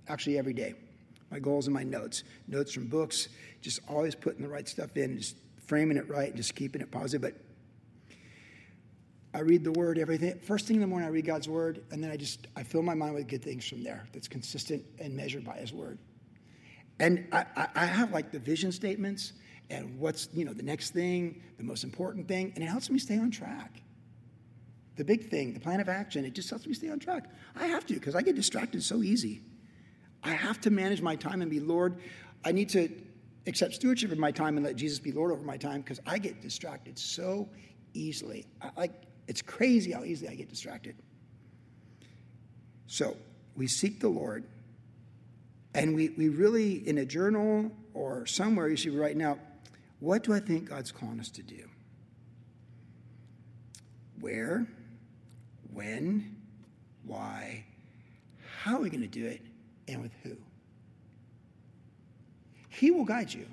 [0.09, 0.75] actually every day.
[1.31, 3.29] My goals and my notes, notes from books,
[3.61, 6.91] just always putting the right stuff in, just framing it right, and just keeping it
[6.91, 7.21] positive.
[7.21, 7.35] But
[9.37, 10.39] I read the word, everything.
[10.41, 12.83] First thing in the morning, I read God's word, and then I just I fill
[12.83, 14.07] my mind with good things from there.
[14.13, 15.99] That's consistent and measured by His word.
[16.99, 19.35] And I, I have like the vision statements
[19.69, 22.99] and what's you know the next thing, the most important thing, and it helps me
[22.99, 23.83] stay on track
[24.97, 26.25] the big thing, the plan of action.
[26.25, 27.27] It just helps me stay on track.
[27.55, 29.43] I have to because I get distracted so easy.
[30.23, 32.01] I have to manage my time and be Lord.
[32.45, 32.89] I need to
[33.47, 36.19] accept stewardship of my time and let Jesus be Lord over my time because I
[36.19, 37.49] get distracted so
[37.93, 38.47] easily.
[38.61, 40.97] I, like it's crazy how easily I get distracted.
[42.87, 43.17] So
[43.57, 44.45] we seek the Lord,
[45.75, 49.39] and we, we really, in a journal or somewhere, you should be writing out,
[50.01, 51.69] what do I think God's calling us to do?
[54.21, 54.67] Where?
[55.77, 56.35] when,
[57.05, 57.63] why,
[58.63, 59.43] how are we going to do it,
[59.89, 60.35] and with who.
[62.71, 63.47] He will guide you.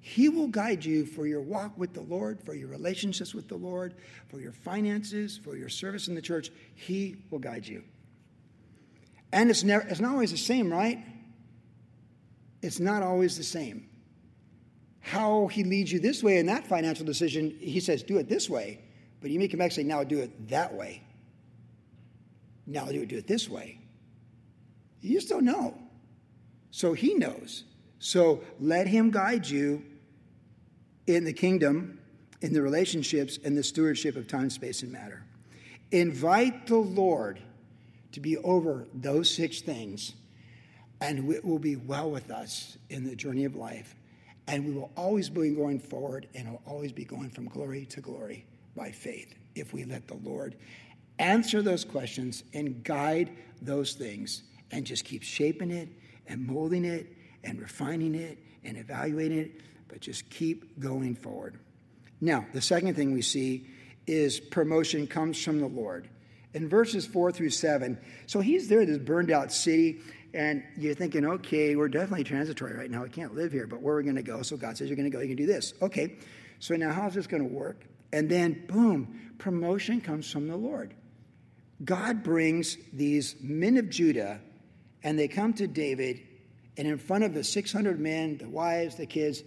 [0.00, 3.56] He will guide you for your walk with the Lord, for your relationships with the
[3.56, 3.94] Lord,
[4.28, 6.50] for your finances, for your service in the church.
[6.74, 7.84] He will guide you.
[9.32, 11.04] And it's, never, it's not always the same, right?
[12.62, 13.88] It's not always the same.
[15.00, 18.48] How he leads you this way in that financial decision, he says, do it this
[18.48, 18.80] way.
[19.20, 21.02] But you may come back and say, now do it that way.
[22.66, 23.78] Now do it, do it this way.
[25.00, 25.76] You just don't know.
[26.70, 27.64] So he knows.
[27.98, 29.82] So let him guide you
[31.16, 31.98] in the kingdom,
[32.40, 35.22] in the relationships, and the stewardship of time, space, and matter.
[35.90, 37.40] Invite the Lord
[38.12, 40.14] to be over those six things,
[41.00, 43.94] and it will be well with us in the journey of life.
[44.46, 48.00] And we will always be going forward, and will always be going from glory to
[48.00, 48.46] glory
[48.76, 50.56] by faith if we let the Lord
[51.18, 55.88] answer those questions and guide those things and just keep shaping it
[56.26, 57.06] and molding it
[57.44, 59.50] and refining it and evaluating it,
[59.90, 61.58] but just keep going forward.
[62.20, 63.66] Now, the second thing we see
[64.06, 66.08] is promotion comes from the Lord.
[66.54, 70.00] In verses four through seven, so he's there, this burned out city,
[70.34, 73.02] and you're thinking, okay, we're definitely transitory right now.
[73.02, 74.42] We can't live here, but where are we going to go?
[74.42, 75.74] So God says, you're going to go, you can do this.
[75.82, 76.16] Okay,
[76.58, 77.84] so now how's this going to work?
[78.12, 80.94] And then, boom, promotion comes from the Lord.
[81.84, 84.40] God brings these men of Judah,
[85.02, 86.20] and they come to David,
[86.76, 89.42] and in front of the 600 men, the wives, the kids,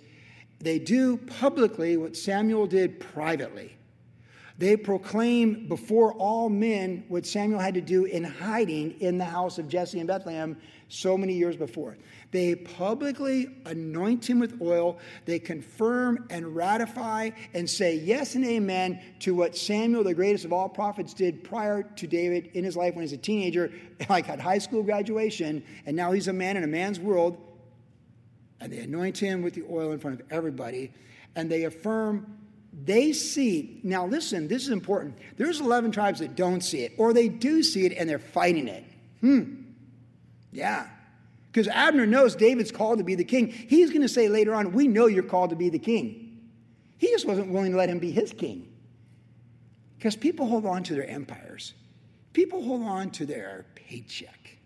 [0.64, 3.78] they do publicly what Samuel did privately.
[4.58, 9.58] They proclaim before all men what Samuel had to do in hiding in the house
[9.58, 10.58] of Jesse in Bethlehem
[10.90, 11.98] so many years before.
[12.32, 15.00] They publicly anoint him with oil.
[15.26, 20.54] They confirm and ratify and say yes and amen to what Samuel, the greatest of
[20.54, 23.72] all prophets, did prior to David in his life when he was a teenager,
[24.10, 27.38] like at high school graduation, and now he's a man in a man's world.
[28.64, 30.94] And they anoint him with the oil in front of everybody,
[31.36, 32.38] and they affirm
[32.86, 35.20] they see, now listen, this is important.
[35.38, 38.68] There's 11 tribes that don't see it, or they do see it and they're fighting
[38.68, 38.84] it.
[39.22, 39.62] Hmm.
[40.52, 40.88] Yeah.
[41.52, 43.52] Because Abner knows David's called to be the king.
[43.52, 46.40] He's going to say later on, We know you're called to be the king.
[46.98, 48.68] He just wasn't willing to let him be his king.
[49.98, 51.74] Because people hold on to their empires,
[52.34, 54.58] people hold on to their paycheck.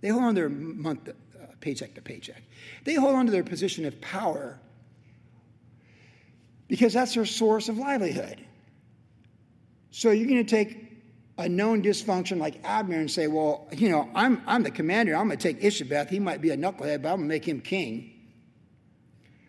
[0.00, 1.10] They hold on to their month,
[1.62, 2.42] paycheck to paycheck.
[2.84, 4.58] They hold on to their position of power
[6.68, 8.44] because that's their source of livelihood.
[9.90, 10.92] So you're going to take
[11.38, 15.16] a known dysfunction like Abner and say, well, you know, I'm, I'm the commander.
[15.16, 16.10] I'm going to take Ishbosheth.
[16.10, 18.12] He might be a knucklehead, but I'm going to make him king.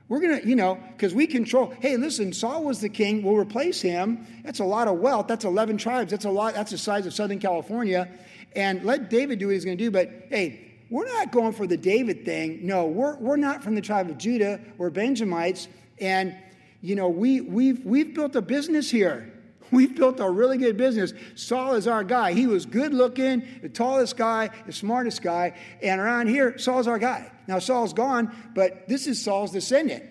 [0.10, 1.73] We're going to, you know, because we control.
[1.80, 3.23] Hey, listen, Saul was the king.
[3.23, 4.28] We'll replace him.
[4.43, 5.28] That's a lot of wealth.
[5.28, 6.12] That's 11 tribes.
[6.12, 6.54] That's a lot.
[6.54, 8.10] That's the size of Southern California.
[8.56, 9.91] And let David do what he's going to do.
[9.91, 12.65] But hey, we're not going for the David thing.
[12.65, 14.59] No, we're, we're not from the tribe of Judah.
[14.77, 15.67] We're Benjamites.
[15.99, 16.35] And
[16.81, 19.29] you know, we, we've, we've built a business here.
[19.71, 21.13] We've built a really good business.
[21.33, 22.33] Saul is our guy.
[22.33, 25.57] He was good looking, the tallest guy, the smartest guy.
[25.81, 27.31] And around here, Saul's our guy.
[27.47, 30.03] Now, Saul's gone, but this is Saul's descendant.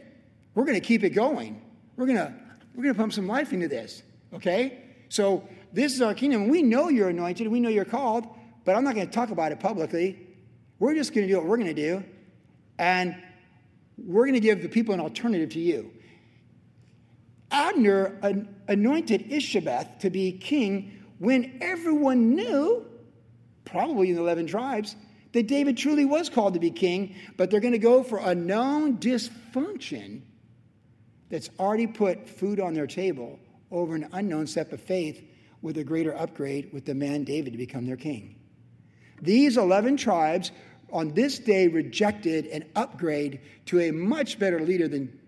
[0.56, 1.62] We're going to keep it going.
[1.96, 2.34] We're going to
[2.74, 4.02] we're going to pump some life into this.
[4.34, 4.82] Okay?
[5.10, 6.48] So, this is our kingdom.
[6.48, 7.46] We know you're anointed.
[7.46, 8.26] We know you're called,
[8.64, 10.21] but I'm not going to talk about it publicly.
[10.82, 12.02] We're just going to do what we're going to do.
[12.76, 13.14] And
[13.96, 15.92] we're going to give the people an alternative to you.
[17.52, 18.18] Abner
[18.66, 22.84] anointed Ishbosheth to be king when everyone knew,
[23.64, 24.96] probably in the 11 tribes,
[25.30, 28.34] that David truly was called to be king, but they're going to go for a
[28.34, 30.22] known dysfunction
[31.30, 33.38] that's already put food on their table
[33.70, 35.22] over an unknown step of faith
[35.60, 38.34] with a greater upgrade with the man David to become their king.
[39.20, 40.50] These 11 tribes
[40.92, 45.18] on this day rejected an upgrade to a much better leader than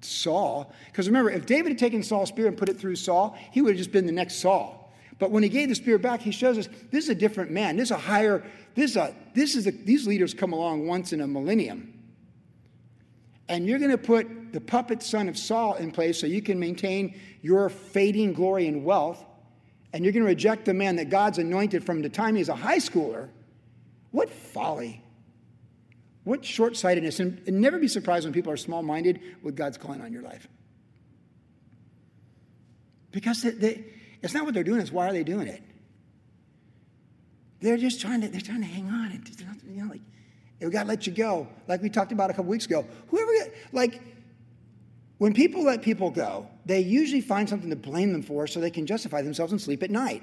[0.00, 0.72] Saul.
[0.86, 3.70] Because remember, if David had taken Saul's spear and put it through Saul, he would
[3.70, 4.92] have just been the next Saul.
[5.18, 7.76] But when he gave the spear back, he shows us this is a different man.
[7.76, 8.42] This is a higher,
[8.74, 11.92] this is a, this is a, these leaders come along once in a millennium.
[13.48, 16.58] And you're going to put the puppet son of Saul in place so you can
[16.58, 19.22] maintain your fading glory and wealth.
[19.92, 22.54] And you're going to reject the man that God's anointed from the time he's a
[22.54, 23.28] high schooler.
[24.10, 25.02] What folly.
[26.24, 27.20] What short sightedness.
[27.20, 30.22] And, and never be surprised when people are small minded with God's calling on your
[30.22, 30.48] life.
[33.12, 33.84] Because they, they,
[34.22, 35.62] it's not what they're doing, it's why are they doing it?
[37.60, 39.12] They're just trying to, they're trying to hang on.
[39.12, 40.00] And, you know, like,
[40.60, 41.48] we got to let you go.
[41.68, 42.86] Like we talked about a couple weeks ago.
[43.08, 43.32] Whoever,
[43.72, 44.00] like,
[45.18, 48.70] when people let people go, they usually find something to blame them for so they
[48.70, 50.22] can justify themselves and sleep at night.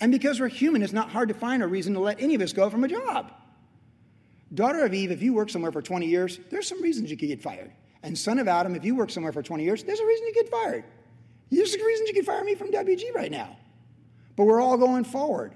[0.00, 2.40] And because we're human, it's not hard to find a reason to let any of
[2.40, 3.32] us go from a job.
[4.52, 7.28] Daughter of Eve, if you work somewhere for 20 years, there's some reasons you could
[7.28, 7.70] get fired.
[8.02, 10.34] And son of Adam, if you work somewhere for 20 years, there's a reason you
[10.34, 10.84] get fired.
[11.50, 13.56] There's a reason you could fire me from WG right now.
[14.36, 15.54] But we're all going forward.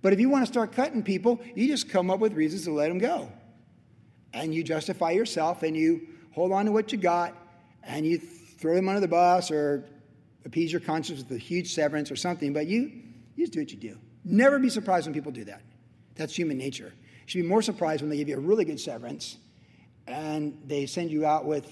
[0.00, 2.72] But if you want to start cutting people, you just come up with reasons to
[2.72, 3.30] let them go.
[4.32, 7.36] And you justify yourself and you hold on to what you got
[7.82, 9.84] and you throw them under the bus or
[10.44, 12.52] appease your conscience with a huge severance or something.
[12.52, 12.92] But you,
[13.36, 13.98] you just do what you do.
[14.24, 15.62] Never be surprised when people do that.
[16.14, 16.92] That's human nature.
[16.94, 19.36] You should be more surprised when they give you a really good severance
[20.06, 21.66] and they send you out with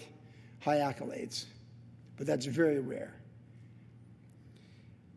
[0.61, 1.45] high accolades.
[2.17, 3.15] But that's very rare.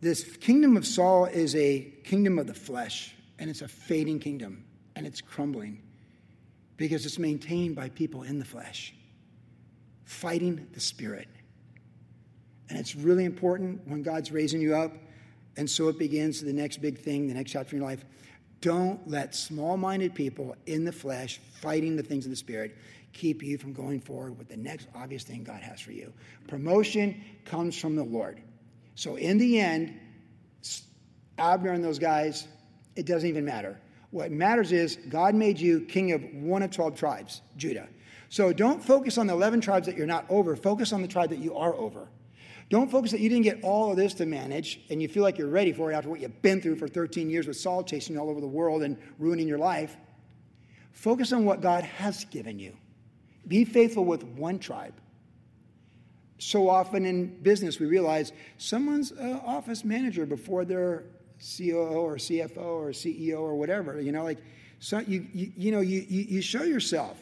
[0.02, 4.66] This kingdom of Saul is a kingdom of the flesh, and it's a fading kingdom,
[4.96, 5.82] and it's crumbling
[6.78, 8.94] because it's maintained by people in the flesh,
[10.04, 11.28] fighting the spirit.
[12.70, 14.92] And it's really important when God's raising you up,
[15.58, 18.04] and so it begins the next big thing, the next chapter in your life.
[18.62, 22.76] Don't let small minded people in the flesh fighting the things of the spirit
[23.14, 26.12] keep you from going forward with the next obvious thing God has for you.
[26.48, 28.42] Promotion comes from the Lord.
[28.96, 29.98] So in the end,
[31.38, 32.48] Abner and those guys,
[32.96, 33.80] it doesn't even matter.
[34.12, 37.88] What matters is God made you king of one of 12 tribes, Judah.
[38.30, 41.30] So don't focus on the 11 tribes that you're not over, focus on the tribe
[41.30, 42.08] that you are over.
[42.70, 45.38] Don't focus that you didn't get all of this to manage and you feel like
[45.38, 48.16] you're ready for it after what you've been through for 13 years with Saul chasing
[48.16, 49.96] you all over the world and ruining your life.
[50.92, 52.76] Focus on what God has given you.
[53.48, 54.94] Be faithful with one tribe.
[56.38, 61.04] So often in business, we realize someone's an office manager before they're
[61.40, 64.02] COO or CFO or CEO or whatever.
[64.02, 64.40] You know, like
[64.80, 67.18] so you you, you know you, you show yourself.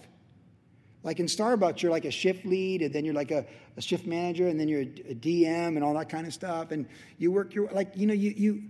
[1.04, 4.06] Like in Starbucks, you're like a shift lead, and then you're like a, a shift
[4.06, 6.72] manager, and then you're a, a, DM and all that kind of stuff.
[6.72, 6.88] And
[7.18, 8.64] you work your like you know you you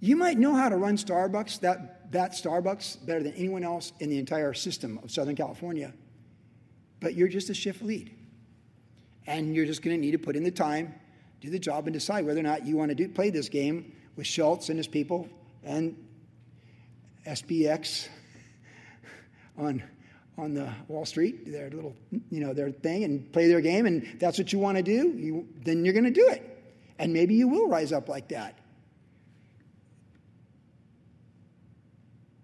[0.00, 4.10] you might know how to run Starbucks that that Starbucks better than anyone else in
[4.10, 5.92] the entire system of Southern California,
[7.00, 8.14] but you're just a shift lead,
[9.26, 10.94] and you're just going to need to put in the time
[11.44, 13.92] do the job and decide whether or not you want to do, play this game
[14.16, 15.28] with Schultz and his people
[15.62, 15.94] and
[17.26, 18.08] SBX
[19.58, 19.82] on
[20.36, 21.94] on the Wall Street, their little,
[22.30, 25.10] you know, their thing, and play their game, and that's what you want to do,
[25.16, 26.42] you, then you're going to do it.
[26.98, 28.58] And maybe you will rise up like that.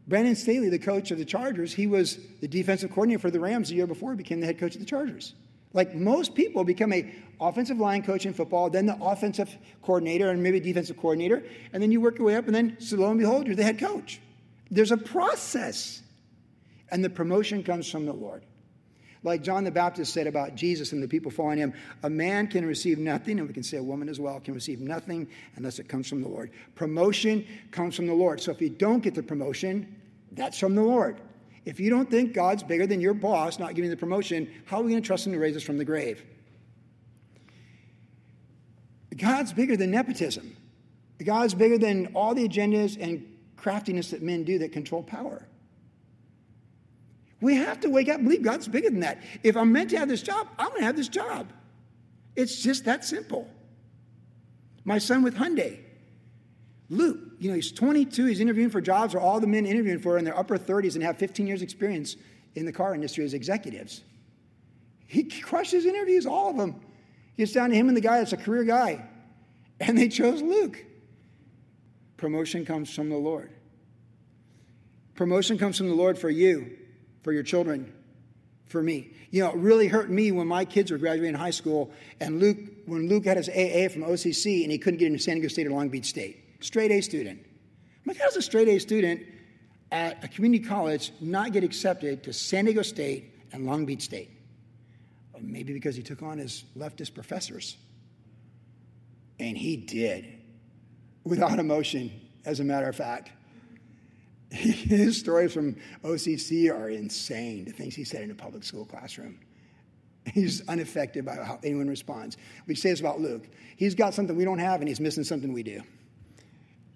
[0.06, 3.68] Brandon Staley, the coach of the Chargers, he was the defensive coordinator for the Rams
[3.68, 5.34] the year before he became the head coach of the Chargers.
[5.72, 10.42] Like most people become a offensive line coach in football, then the offensive coordinator and
[10.42, 13.20] maybe defensive coordinator, and then you work your way up, and then so lo and
[13.20, 14.20] behold, you're the head coach.
[14.68, 16.02] There's a process,
[16.90, 18.44] and the promotion comes from the Lord.
[19.22, 22.64] Like John the Baptist said about Jesus and the people following him, a man can
[22.64, 25.88] receive nothing, and we can say a woman as well, can receive nothing unless it
[25.88, 26.50] comes from the Lord.
[26.74, 28.40] Promotion comes from the Lord.
[28.40, 29.94] So if you don't get the promotion,
[30.32, 31.20] that's from the Lord.
[31.66, 34.82] If you don't think God's bigger than your boss not giving the promotion, how are
[34.82, 36.24] we going to trust him to raise us from the grave?
[39.14, 40.56] God's bigger than nepotism.
[41.22, 43.26] God's bigger than all the agendas and
[43.58, 45.46] craftiness that men do that control power.
[47.40, 49.22] We have to wake up and believe God's bigger than that.
[49.42, 51.52] If I'm meant to have this job, I'm going to have this job.
[52.36, 53.48] It's just that simple.
[54.84, 55.80] My son with Hyundai,
[56.88, 60.14] Luke, you know, he's 22, he's interviewing for jobs where all the men interviewing for
[60.14, 62.16] are in their upper 30s and have 15 years experience
[62.54, 64.02] in the car industry as executives.
[65.06, 66.80] He crushes interviews, all of them.
[67.36, 69.04] Gets down to him and the guy that's a career guy.
[69.80, 70.84] And they chose Luke.
[72.16, 73.50] Promotion comes from the Lord.
[75.14, 76.76] Promotion comes from the Lord for you,
[77.22, 77.92] for your children,
[78.66, 79.12] for me.
[79.30, 82.58] You know, it really hurt me when my kids were graduating high school and Luke,
[82.86, 85.66] when Luke had his AA from OCC and he couldn't get into San Diego State
[85.66, 87.40] or Long Beach State straight A student.
[87.40, 89.22] I'm like, a straight A student
[89.92, 94.30] at a community college not get accepted to San Diego State and Long Beach State?
[95.40, 97.76] Maybe because he took on his leftist professors.
[99.38, 100.26] And he did,
[101.24, 102.12] without emotion,
[102.44, 103.30] as a matter of fact.
[104.52, 109.38] His stories from OCC are insane, the things he said in a public school classroom.
[110.26, 112.36] He's unaffected by how anyone responds.
[112.66, 113.48] We say this about Luke.
[113.76, 115.82] He's got something we don't have, and he's missing something we do.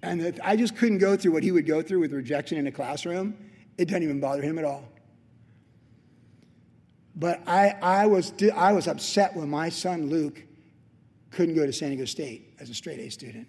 [0.03, 2.73] And I just couldn't go through what he would go through with rejection in a
[2.73, 3.37] classroom.
[3.79, 4.85] It doesn't even bother him at all.
[7.17, 10.43] But I, I, was, I was upset when my son Luke
[11.31, 13.49] couldn't go to San Diego State as a straight A student.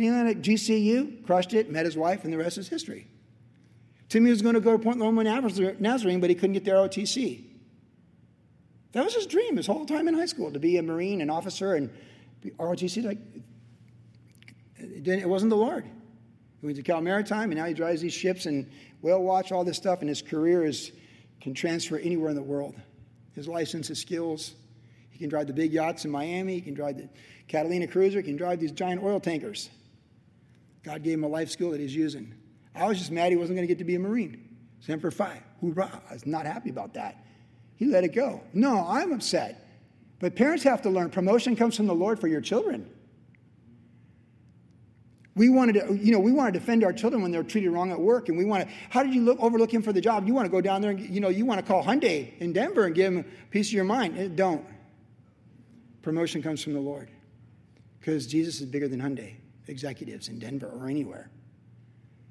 [0.00, 3.06] And he landed at GCU, crushed it, met his wife, and the rest is history.
[4.08, 7.44] Timmy was going to go to Point Loma Nazarene, but he couldn't get the ROTC.
[8.92, 11.28] That was his dream his whole time in high school to be a Marine, an
[11.28, 11.90] officer, and
[12.40, 13.04] be ROTC.
[13.04, 13.18] Like,
[14.78, 15.84] it, it wasn't the Lord.
[15.84, 18.70] He went to Cal Maritime, and now he drives these ships and
[19.02, 20.92] whale watch, all this stuff, and his career is,
[21.42, 22.74] can transfer anywhere in the world.
[23.34, 24.54] His license, his skills.
[25.10, 26.54] He can drive the big yachts in Miami.
[26.54, 27.10] He can drive the
[27.48, 28.16] Catalina cruiser.
[28.16, 29.68] He can drive these giant oil tankers.
[30.82, 32.34] God gave him a life skill that he's using.
[32.74, 34.56] I was just mad he wasn't going to get to be a Marine.
[34.80, 35.42] Semper Fi.
[35.60, 36.02] Hoorah.
[36.08, 37.24] I was not happy about that.
[37.76, 38.40] He let it go.
[38.52, 39.66] No, I'm upset.
[40.18, 42.90] But parents have to learn promotion comes from the Lord for your children.
[45.34, 47.92] We wanted to, you know, we want to defend our children when they're treated wrong
[47.92, 48.74] at work, and we want to.
[48.90, 50.26] How did you look overlook him for the job?
[50.26, 52.52] You want to go down there, and you know, you want to call Hyundai in
[52.52, 54.36] Denver and give him a piece of your mind.
[54.36, 54.66] Don't.
[56.02, 57.10] Promotion comes from the Lord,
[57.98, 59.39] because Jesus is bigger than Hyundai
[59.70, 61.30] executives in Denver or anywhere.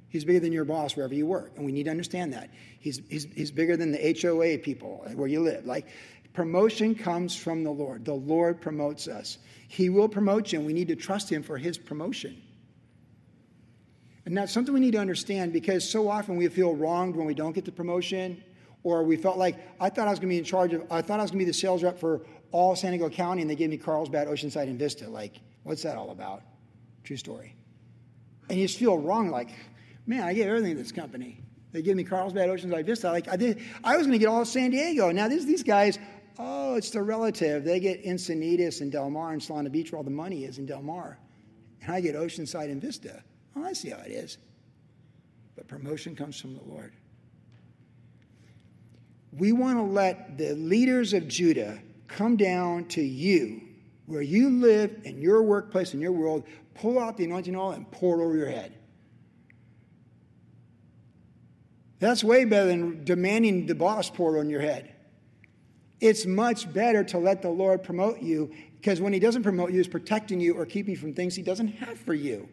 [0.09, 2.49] He's bigger than your boss wherever you work, and we need to understand that.
[2.79, 5.65] He's, he's, he's bigger than the HOA people where you live.
[5.65, 5.87] Like,
[6.33, 8.05] promotion comes from the Lord.
[8.05, 9.37] The Lord promotes us.
[9.67, 12.41] He will promote you, and we need to trust Him for His promotion.
[14.25, 17.35] And that's something we need to understand because so often we feel wronged when we
[17.35, 18.43] don't get the promotion,
[18.83, 21.01] or we felt like I thought I was going to be in charge of, I
[21.01, 23.49] thought I was going to be the sales rep for all San Diego County, and
[23.49, 25.07] they gave me Carlsbad, Oceanside, and Vista.
[25.07, 26.41] Like, what's that all about?
[27.09, 27.55] True story.
[28.49, 29.49] And you just feel wrong, like,
[30.05, 31.41] man, I gave everything to this company.
[31.71, 33.09] They give me Carlsbad, Oceanside, Vista.
[33.09, 35.09] Like I did, I was going to get all of San Diego.
[35.09, 35.97] Now these these guys,
[36.37, 37.63] oh, it's the relative.
[37.63, 40.67] They get Encinitas and Del Mar and Solana Beach, where all the money is in
[40.67, 41.17] Del Mar,
[41.81, 43.23] and I get Oceanside and Vista.
[43.55, 44.37] Oh, I see how it is.
[45.55, 46.93] But promotion comes from the Lord.
[49.35, 53.61] We want to let the leaders of Judah come down to you,
[54.05, 56.43] where you live in your workplace, in your world,
[56.79, 58.73] pull out the anointing oil and pour it over your head.
[61.99, 64.95] That's way better than demanding the boss pour it on your head.
[65.99, 69.77] It's much better to let the Lord promote you because when He doesn't promote you,
[69.77, 72.47] He's protecting you or keeping you from things He doesn't have for you.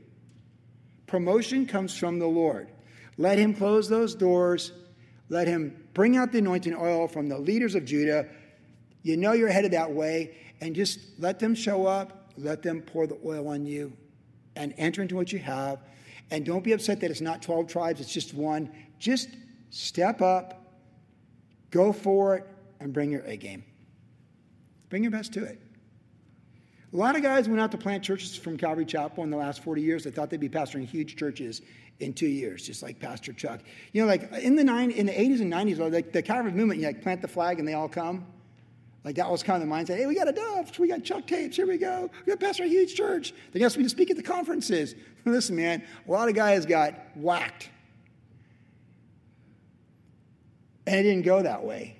[1.06, 2.68] Promotion comes from the Lord.
[3.16, 4.72] Let Him close those doors.
[5.28, 8.26] Let Him bring out the anointing oil from the leaders of Judah.
[9.04, 12.32] You know you're headed that way, and just let them show up.
[12.36, 13.96] Let them pour the oil on you
[14.56, 15.78] and enter into what you have.
[16.30, 18.70] And don't be upset that it's not 12 tribes, it's just one.
[18.98, 19.28] Just
[19.70, 20.64] step up,
[21.70, 22.46] go for it,
[22.80, 23.64] and bring your A game.
[24.88, 25.60] Bring your best to it.
[26.92, 29.62] A lot of guys went out to plant churches from Calvary Chapel in the last
[29.62, 30.04] 40 years.
[30.04, 31.62] They thought they'd be pastoring huge churches
[32.00, 33.60] in two years, just like Pastor Chuck.
[33.92, 36.80] You know, like in the nine, in the 80s and 90s, like the Calvary movement,
[36.80, 38.26] you like plant the flag and they all come.
[39.06, 39.98] Like that was kind of the mindset.
[39.98, 40.76] Hey, we got a dove.
[40.80, 41.54] We got Chuck tapes.
[41.54, 42.10] Here we go.
[42.26, 43.32] We got pastor huge church.
[43.52, 44.96] They asked me to speak at the conferences.
[45.24, 47.70] Listen, man, a lot of guys got whacked
[50.88, 51.96] And it didn't go that way.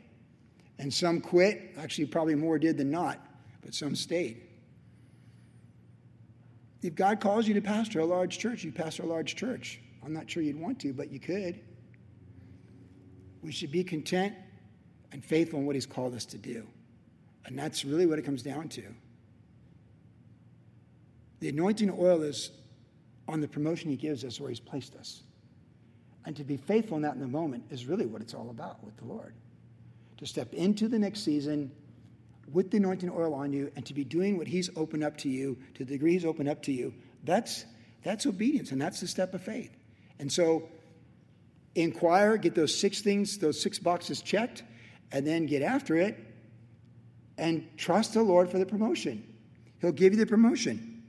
[0.81, 1.75] And some quit.
[1.79, 3.25] Actually, probably more did than not,
[3.63, 4.43] but some stayed.
[6.83, 9.81] If God calls you to pastor a large church, you pastor a large church.
[10.05, 11.61] I'm not sure you'd want to, but you could.
[13.43, 14.35] We should be content
[15.13, 16.67] and faithful in what He's called us to do.
[17.47, 18.83] And that's really what it comes down to.
[21.41, 22.51] The anointing oil is
[23.29, 25.23] on the promotion He gives us where He's placed us.
[26.25, 28.83] And to be faithful in that in the moment is really what it's all about
[28.83, 29.35] with the Lord.
[30.19, 31.71] To step into the next season
[32.53, 35.29] with the anointing oil on you and to be doing what He's opened up to
[35.29, 36.93] you, to the degree He's opened up to you,
[37.23, 37.65] that's,
[38.03, 39.71] that's obedience and that's the step of faith.
[40.19, 40.69] And so
[41.77, 44.65] inquire, get those six things, those six boxes checked,
[45.13, 46.19] and then get after it
[47.39, 49.27] and trust the Lord for the promotion.
[49.81, 51.03] He'll give you the promotion.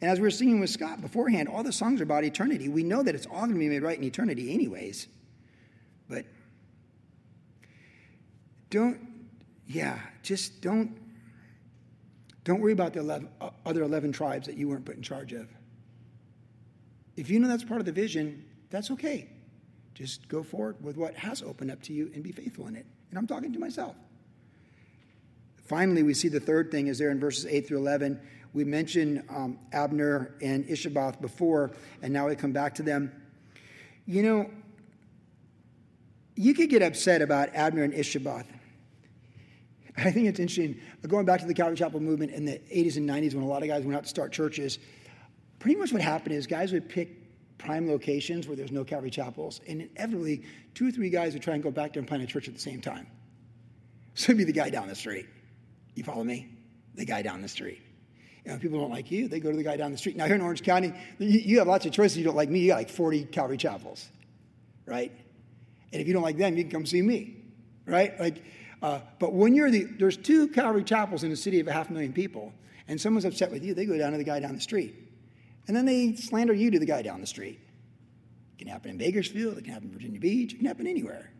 [0.00, 2.68] And as we were singing with Scott beforehand, all the songs are about eternity.
[2.68, 5.06] We know that it's all going to be made right in eternity, anyways.
[6.08, 6.26] But
[8.68, 8.98] don't,
[9.66, 10.98] yeah, just don't,
[12.42, 15.32] don't worry about the 11, uh, other 11 tribes that you weren't put in charge
[15.32, 15.48] of.
[17.16, 19.28] If you know that's part of the vision, that's okay.
[19.94, 22.86] Just go forward with what has opened up to you and be faithful in it.
[23.10, 23.94] And I'm talking to myself.
[25.72, 28.20] Finally, we see the third thing is there in verses 8 through 11
[28.52, 31.70] we mentioned um, Abner and Ishbosheth before,
[32.02, 33.10] and now we come back to them.
[34.04, 34.50] You know,
[36.36, 38.44] you could get upset about Abner and Ishbosheth.
[39.96, 40.78] I think it's interesting.
[41.08, 43.62] Going back to the Calvary Chapel movement in the 80s and 90s when a lot
[43.62, 44.78] of guys went out to start churches,
[45.58, 49.62] pretty much what happened is guys would pick prime locations where there's no Calvary Chapels,
[49.66, 50.42] and inevitably,
[50.74, 52.52] two or three guys would try and go back there and plant a church at
[52.52, 53.06] the same time.
[54.14, 55.24] So it'd be the guy down the street.
[55.94, 56.48] You follow me?
[56.94, 57.80] The guy down the street.
[58.44, 60.16] You know, people don't like you, they go to the guy down the street.
[60.16, 62.18] Now, here in Orange County, you, have lots of choices.
[62.18, 64.08] You don't like me, you got like 40 Calvary Chapels,
[64.84, 65.12] right?
[65.92, 67.36] And if you don't like them, you can come see me,
[67.86, 68.18] right?
[68.18, 68.42] Like,
[68.82, 71.88] uh, but when you're the, there's two Calvary Chapels in a city of a half
[71.88, 72.52] million people,
[72.88, 74.94] and someone's upset with you, they go down to the guy down the street.
[75.68, 77.60] And then they slander you to the guy down the street.
[78.54, 81.30] It can happen in Bakersfield, it can happen in Virginia Beach, it can happen anywhere.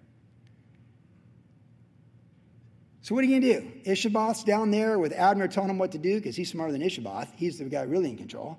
[3.03, 3.91] So what are you going to do?
[3.91, 7.33] Ishbosheth's down there with Abner telling him what to do because he's smarter than Ishbosheth.
[7.37, 8.59] He's the guy really in control.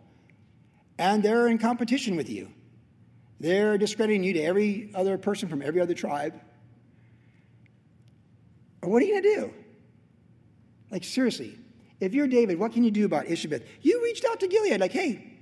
[0.97, 2.49] And they're in competition with you.
[3.39, 6.39] They're discrediting you to every other person from every other tribe.
[8.81, 9.53] What are you going to do?
[10.91, 11.57] Like, seriously,
[12.01, 13.65] if you're David, what can you do about Ishbosheth?
[13.81, 15.33] You reached out to Gilead, like, hey,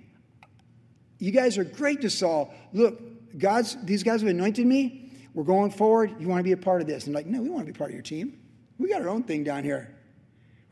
[1.22, 2.52] You guys are great to Saul.
[2.74, 3.00] Look,
[3.38, 5.12] God's, these guys have anointed me.
[5.36, 6.16] We're going forward.
[6.20, 7.06] You want to be a part of this?
[7.06, 8.41] And like, no, we want to be part of your team.
[8.82, 9.94] We got our own thing down here.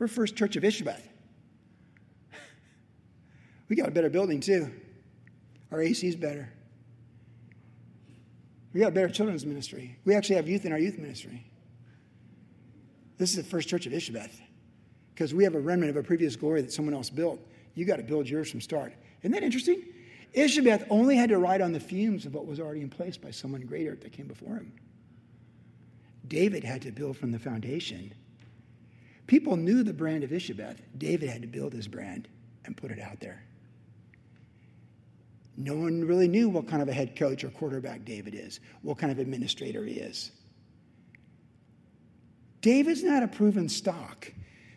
[0.00, 1.08] We're First Church of Ishbosheth.
[3.68, 4.68] We got a better building too.
[5.70, 6.52] Our AC is better.
[8.74, 9.96] We got a better children's ministry.
[10.04, 11.46] We actually have youth in our youth ministry.
[13.16, 14.40] This is the First Church of Ishbosheth
[15.14, 17.38] because we have a remnant of a previous glory that someone else built.
[17.74, 18.92] You got to build yours from start.
[19.20, 19.84] Isn't that interesting?
[20.32, 23.30] Ishbosheth only had to ride on the fumes of what was already in place by
[23.30, 24.72] someone greater that came before him.
[26.30, 28.14] David had to build from the foundation.
[29.26, 30.80] People knew the brand of Ishbosheth.
[30.96, 32.28] David had to build his brand
[32.64, 33.42] and put it out there.
[35.56, 38.96] No one really knew what kind of a head coach or quarterback David is, what
[38.96, 40.30] kind of administrator he is.
[42.62, 44.32] David's not a proven stock.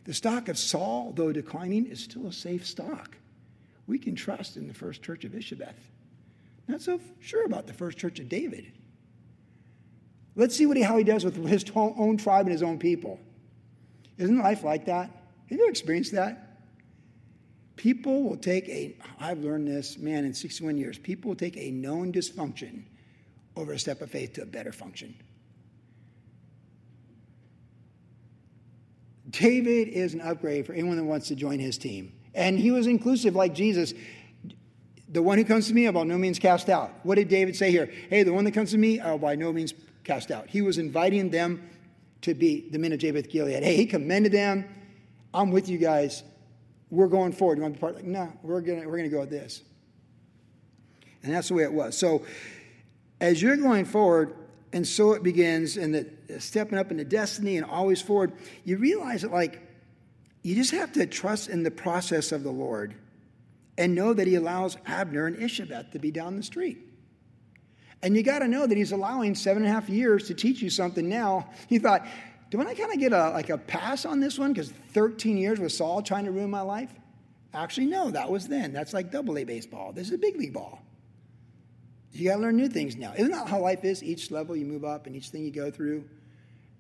[0.06, 3.16] The stock of Saul, though declining, is still a safe stock.
[3.86, 5.92] We can trust in the first church of Ishbosheth.
[6.68, 8.72] Not so sure about the first church of David.
[10.36, 13.20] Let's see what he, how he does with his own tribe and his own people.
[14.18, 15.10] Isn't life like that?
[15.10, 16.54] Have you ever experienced that?
[17.76, 21.72] People will take a, I've learned this, man, in 61 years, people will take a
[21.72, 22.84] known dysfunction
[23.56, 25.16] over a step of faith to a better function.
[29.30, 32.14] David is an upgrade for anyone that wants to join his team.
[32.36, 33.94] And he was inclusive like Jesus.
[35.10, 36.92] The one who comes to me, I'll by no means cast out.
[37.04, 37.92] What did David say here?
[38.10, 39.74] Hey, the one that comes to me, I'll by no means
[40.04, 40.50] cast out.
[40.50, 41.70] He was inviting them
[42.22, 43.64] to be the men of Jabesh Gilead.
[43.64, 44.66] Hey, he commended them.
[45.34, 46.24] I'm with you guys.
[46.90, 47.58] We're going forward.
[47.58, 47.96] You want to be part?
[47.96, 49.62] Like, no, we're gonna we're gonna go with this.
[51.24, 51.98] And that's the way it was.
[51.98, 52.26] So
[53.20, 54.36] as you're going forward,
[54.74, 58.34] and so it begins, and the uh, stepping up into destiny and always forward,
[58.64, 59.62] you realize that like
[60.44, 62.94] you just have to trust in the process of the Lord
[63.78, 66.78] and know that He allows Abner and Ishbosheth to be down the street.
[68.04, 70.62] And you got to know that He's allowing seven and a half years to teach
[70.62, 71.50] you something now.
[71.68, 72.06] He thought,
[72.52, 74.54] do I kind of get a, like a pass on this one?
[74.54, 76.92] Because 13 years with Saul trying to ruin my life?
[77.54, 78.74] Actually, no, that was then.
[78.74, 79.94] That's like double A baseball.
[79.94, 80.80] This is a big league ball.
[82.12, 83.14] You got to learn new things now.
[83.18, 84.04] Isn't that how life is?
[84.04, 86.04] Each level you move up and each thing you go through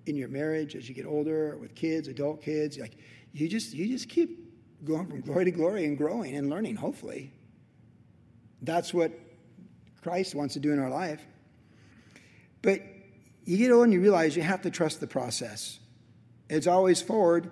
[0.05, 2.97] in your marriage as you get older, with kids, adult kids, like
[3.32, 4.53] you just you just keep
[4.84, 7.32] going from glory to glory and growing and learning, hopefully.
[8.61, 9.11] That's what
[10.03, 11.25] Christ wants to do in our life.
[12.61, 12.81] But
[13.45, 15.79] you get old and you realize you have to trust the process.
[16.49, 17.49] It's always forward,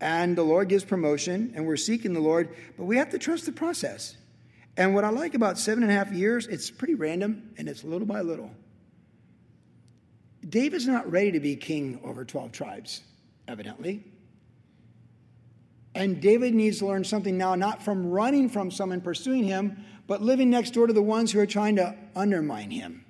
[0.00, 3.46] and the Lord gives promotion, and we're seeking the Lord, but we have to trust
[3.46, 4.16] the process.
[4.76, 7.84] And what I like about seven and a half years, it's pretty random and it's
[7.84, 8.50] little by little.
[10.48, 13.02] David's not ready to be king over 12 tribes,
[13.46, 14.04] evidently.
[15.94, 20.22] And David needs to learn something now, not from running from someone pursuing him, but
[20.22, 23.04] living next door to the ones who are trying to undermine him.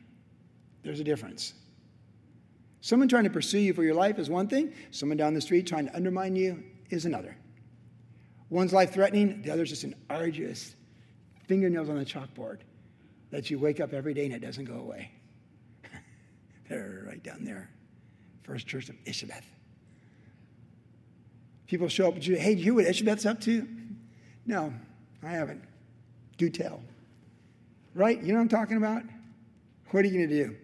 [0.83, 1.55] There's a difference.
[2.81, 5.67] Someone trying to pursue you for your life is one thing, someone down the street
[5.67, 7.37] trying to undermine you is another.
[8.49, 10.75] One's life threatening, the other's just an arduous
[11.47, 12.61] fingernails on the chalkboard
[13.31, 15.11] that you wake up every day and it doesn't go away.
[16.69, 17.71] They're right down there.
[18.43, 19.45] First Church of Ishbosheth.
[21.71, 23.65] People show up, you, hey, do you hear what Ishbosheth's up to?
[24.45, 24.75] No,
[25.23, 25.63] I haven't.
[26.37, 26.83] Do tell.
[27.95, 28.21] Right?
[28.21, 29.05] You know what I'm talking about?
[29.91, 30.57] What are you going to do?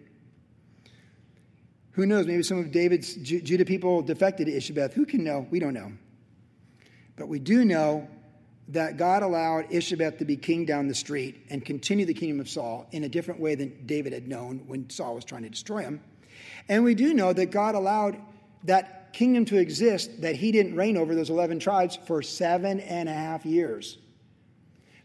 [1.91, 2.27] Who knows?
[2.27, 4.95] Maybe some of David's Judah people defected to Ishbosheth.
[4.95, 5.47] Who can know?
[5.49, 5.93] We don't know.
[7.15, 8.05] But we do know
[8.67, 12.49] that God allowed Ishbosheth to be king down the street and continue the kingdom of
[12.49, 15.83] Saul in a different way than David had known when Saul was trying to destroy
[15.83, 16.01] him.
[16.67, 18.21] And we do know that God allowed
[18.65, 23.09] that kingdom to exist that he didn't reign over those 11 tribes for seven and
[23.09, 23.97] a half years.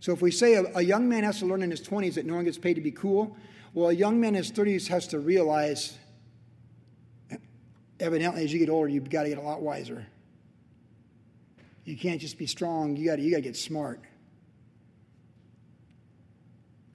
[0.00, 2.26] So if we say a, a, young man has to learn in his 20s that
[2.26, 3.36] no one gets paid to be cool,
[3.72, 5.96] well, a young man in his 30s has to realize,
[8.00, 10.06] evidently, as you get older, you've got to get a lot wiser.
[11.84, 14.00] You can't just be strong, you got you to get smart.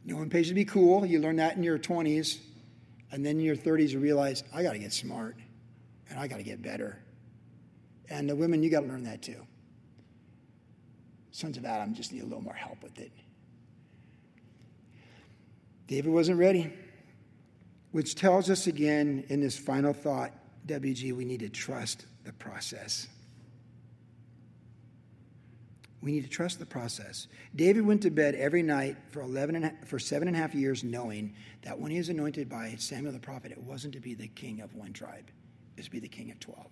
[0.05, 1.05] No one pays to be cool.
[1.05, 2.39] You learn that in your 20s.
[3.11, 5.35] And then in your 30s, you realize, I got to get smart
[6.09, 6.99] and I got to get better.
[8.09, 9.45] And the women, you got to learn that too.
[11.31, 13.11] Sons of Adam just need a little more help with it.
[15.87, 16.73] David wasn't ready,
[17.91, 20.31] which tells us again in this final thought,
[20.67, 23.07] WG, we need to trust the process.
[26.01, 27.27] We need to trust the process.
[27.55, 30.83] David went to bed every night for, 11 and, for seven and a half years
[30.83, 31.33] knowing
[31.63, 34.61] that when he was anointed by Samuel the prophet, it wasn't to be the king
[34.61, 35.25] of one tribe,
[35.77, 36.65] is be the king of 12.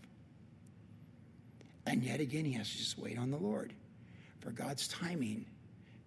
[1.87, 3.73] And yet again, he has to just wait on the Lord
[4.41, 5.45] for God's timing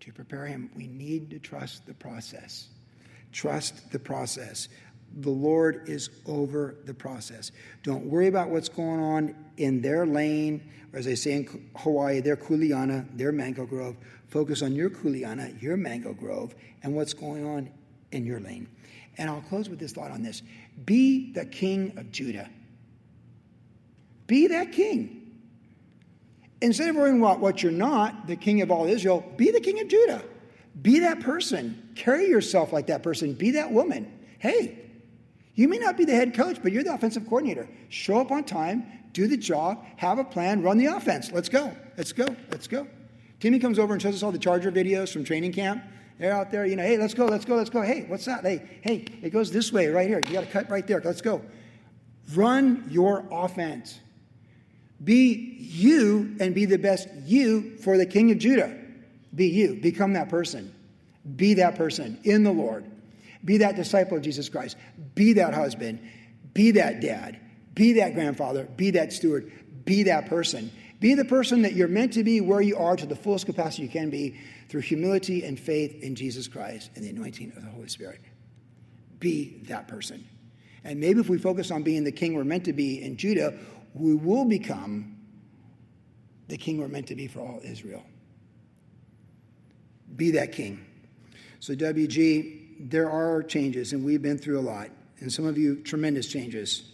[0.00, 2.68] to prepare him, we need to trust the process.
[3.32, 4.68] Trust the process.
[5.16, 7.50] The Lord is over the process.
[7.82, 12.20] Don't worry about what's going on in their lane, or as they say in Hawaii,
[12.20, 13.96] their kuleana, their mango grove.
[14.28, 17.70] Focus on your kuleana, your mango grove, and what's going on
[18.12, 18.68] in your lane.
[19.16, 20.42] And I'll close with this thought on this
[20.84, 22.48] Be the king of Judah.
[24.28, 25.32] Be that king.
[26.60, 29.80] Instead of worrying about what you're not, the king of all Israel, be the king
[29.80, 30.22] of Judah.
[30.80, 31.90] Be that person.
[31.96, 33.32] Carry yourself like that person.
[33.32, 34.12] Be that woman.
[34.38, 34.78] Hey,
[35.54, 37.68] you may not be the head coach, but you're the offensive coordinator.
[37.88, 41.32] Show up on time, do the job, have a plan, run the offense.
[41.32, 41.74] Let's go.
[41.96, 42.26] Let's go.
[42.50, 42.86] Let's go.
[43.40, 45.82] Timmy comes over and shows us all the Charger videos from training camp.
[46.18, 47.82] They're out there, you know, hey, let's go, let's go, let's go.
[47.82, 48.42] Hey, what's that?
[48.42, 50.20] Hey, hey, it goes this way right here.
[50.26, 51.00] You got to cut right there.
[51.04, 51.40] Let's go.
[52.34, 54.00] Run your offense.
[55.02, 58.76] Be you and be the best you for the King of Judah.
[59.34, 59.76] Be you.
[59.76, 60.74] Become that person.
[61.36, 62.84] Be that person in the Lord.
[63.44, 64.76] Be that disciple of Jesus Christ.
[65.14, 66.00] Be that husband.
[66.52, 67.38] Be that dad.
[67.74, 68.64] Be that grandfather.
[68.64, 69.52] Be that steward.
[69.84, 70.72] Be that person.
[71.00, 73.84] Be the person that you're meant to be where you are to the fullest capacity
[73.84, 74.36] you can be
[74.68, 78.20] through humility and faith in Jesus Christ and the anointing of the Holy Spirit.
[79.20, 80.26] Be that person.
[80.82, 83.54] And maybe if we focus on being the king we're meant to be in Judah,
[83.94, 85.16] we will become
[86.48, 88.02] the king we're meant to be for all Israel.
[90.16, 90.84] Be that king.
[91.60, 94.88] So, WG, there are changes, and we've been through a lot,
[95.20, 96.92] and some of you, tremendous changes.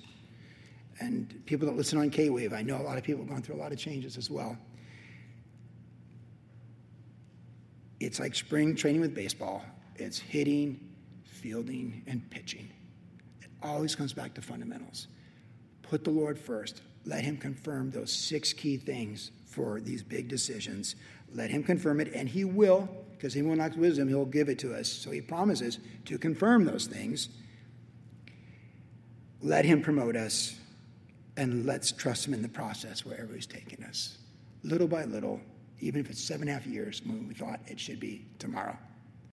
[1.00, 3.42] And people that listen on K Wave, I know a lot of people have gone
[3.42, 4.56] through a lot of changes as well.
[8.00, 9.62] It's like spring training with baseball
[9.96, 10.80] it's hitting,
[11.24, 12.68] fielding, and pitching.
[13.40, 15.08] It always comes back to fundamentals.
[15.88, 16.82] Put the Lord first.
[17.04, 20.96] Let Him confirm those six key things for these big decisions.
[21.32, 24.58] Let Him confirm it, and He will, because He will not wisdom, He'll give it
[24.60, 24.88] to us.
[24.88, 27.28] So He promises to confirm those things.
[29.42, 30.58] Let Him promote us,
[31.36, 34.18] and let's trust Him in the process wherever He's taking us.
[34.62, 35.40] Little by little,
[35.80, 38.76] even if it's seven and a half years when we thought it should be tomorrow.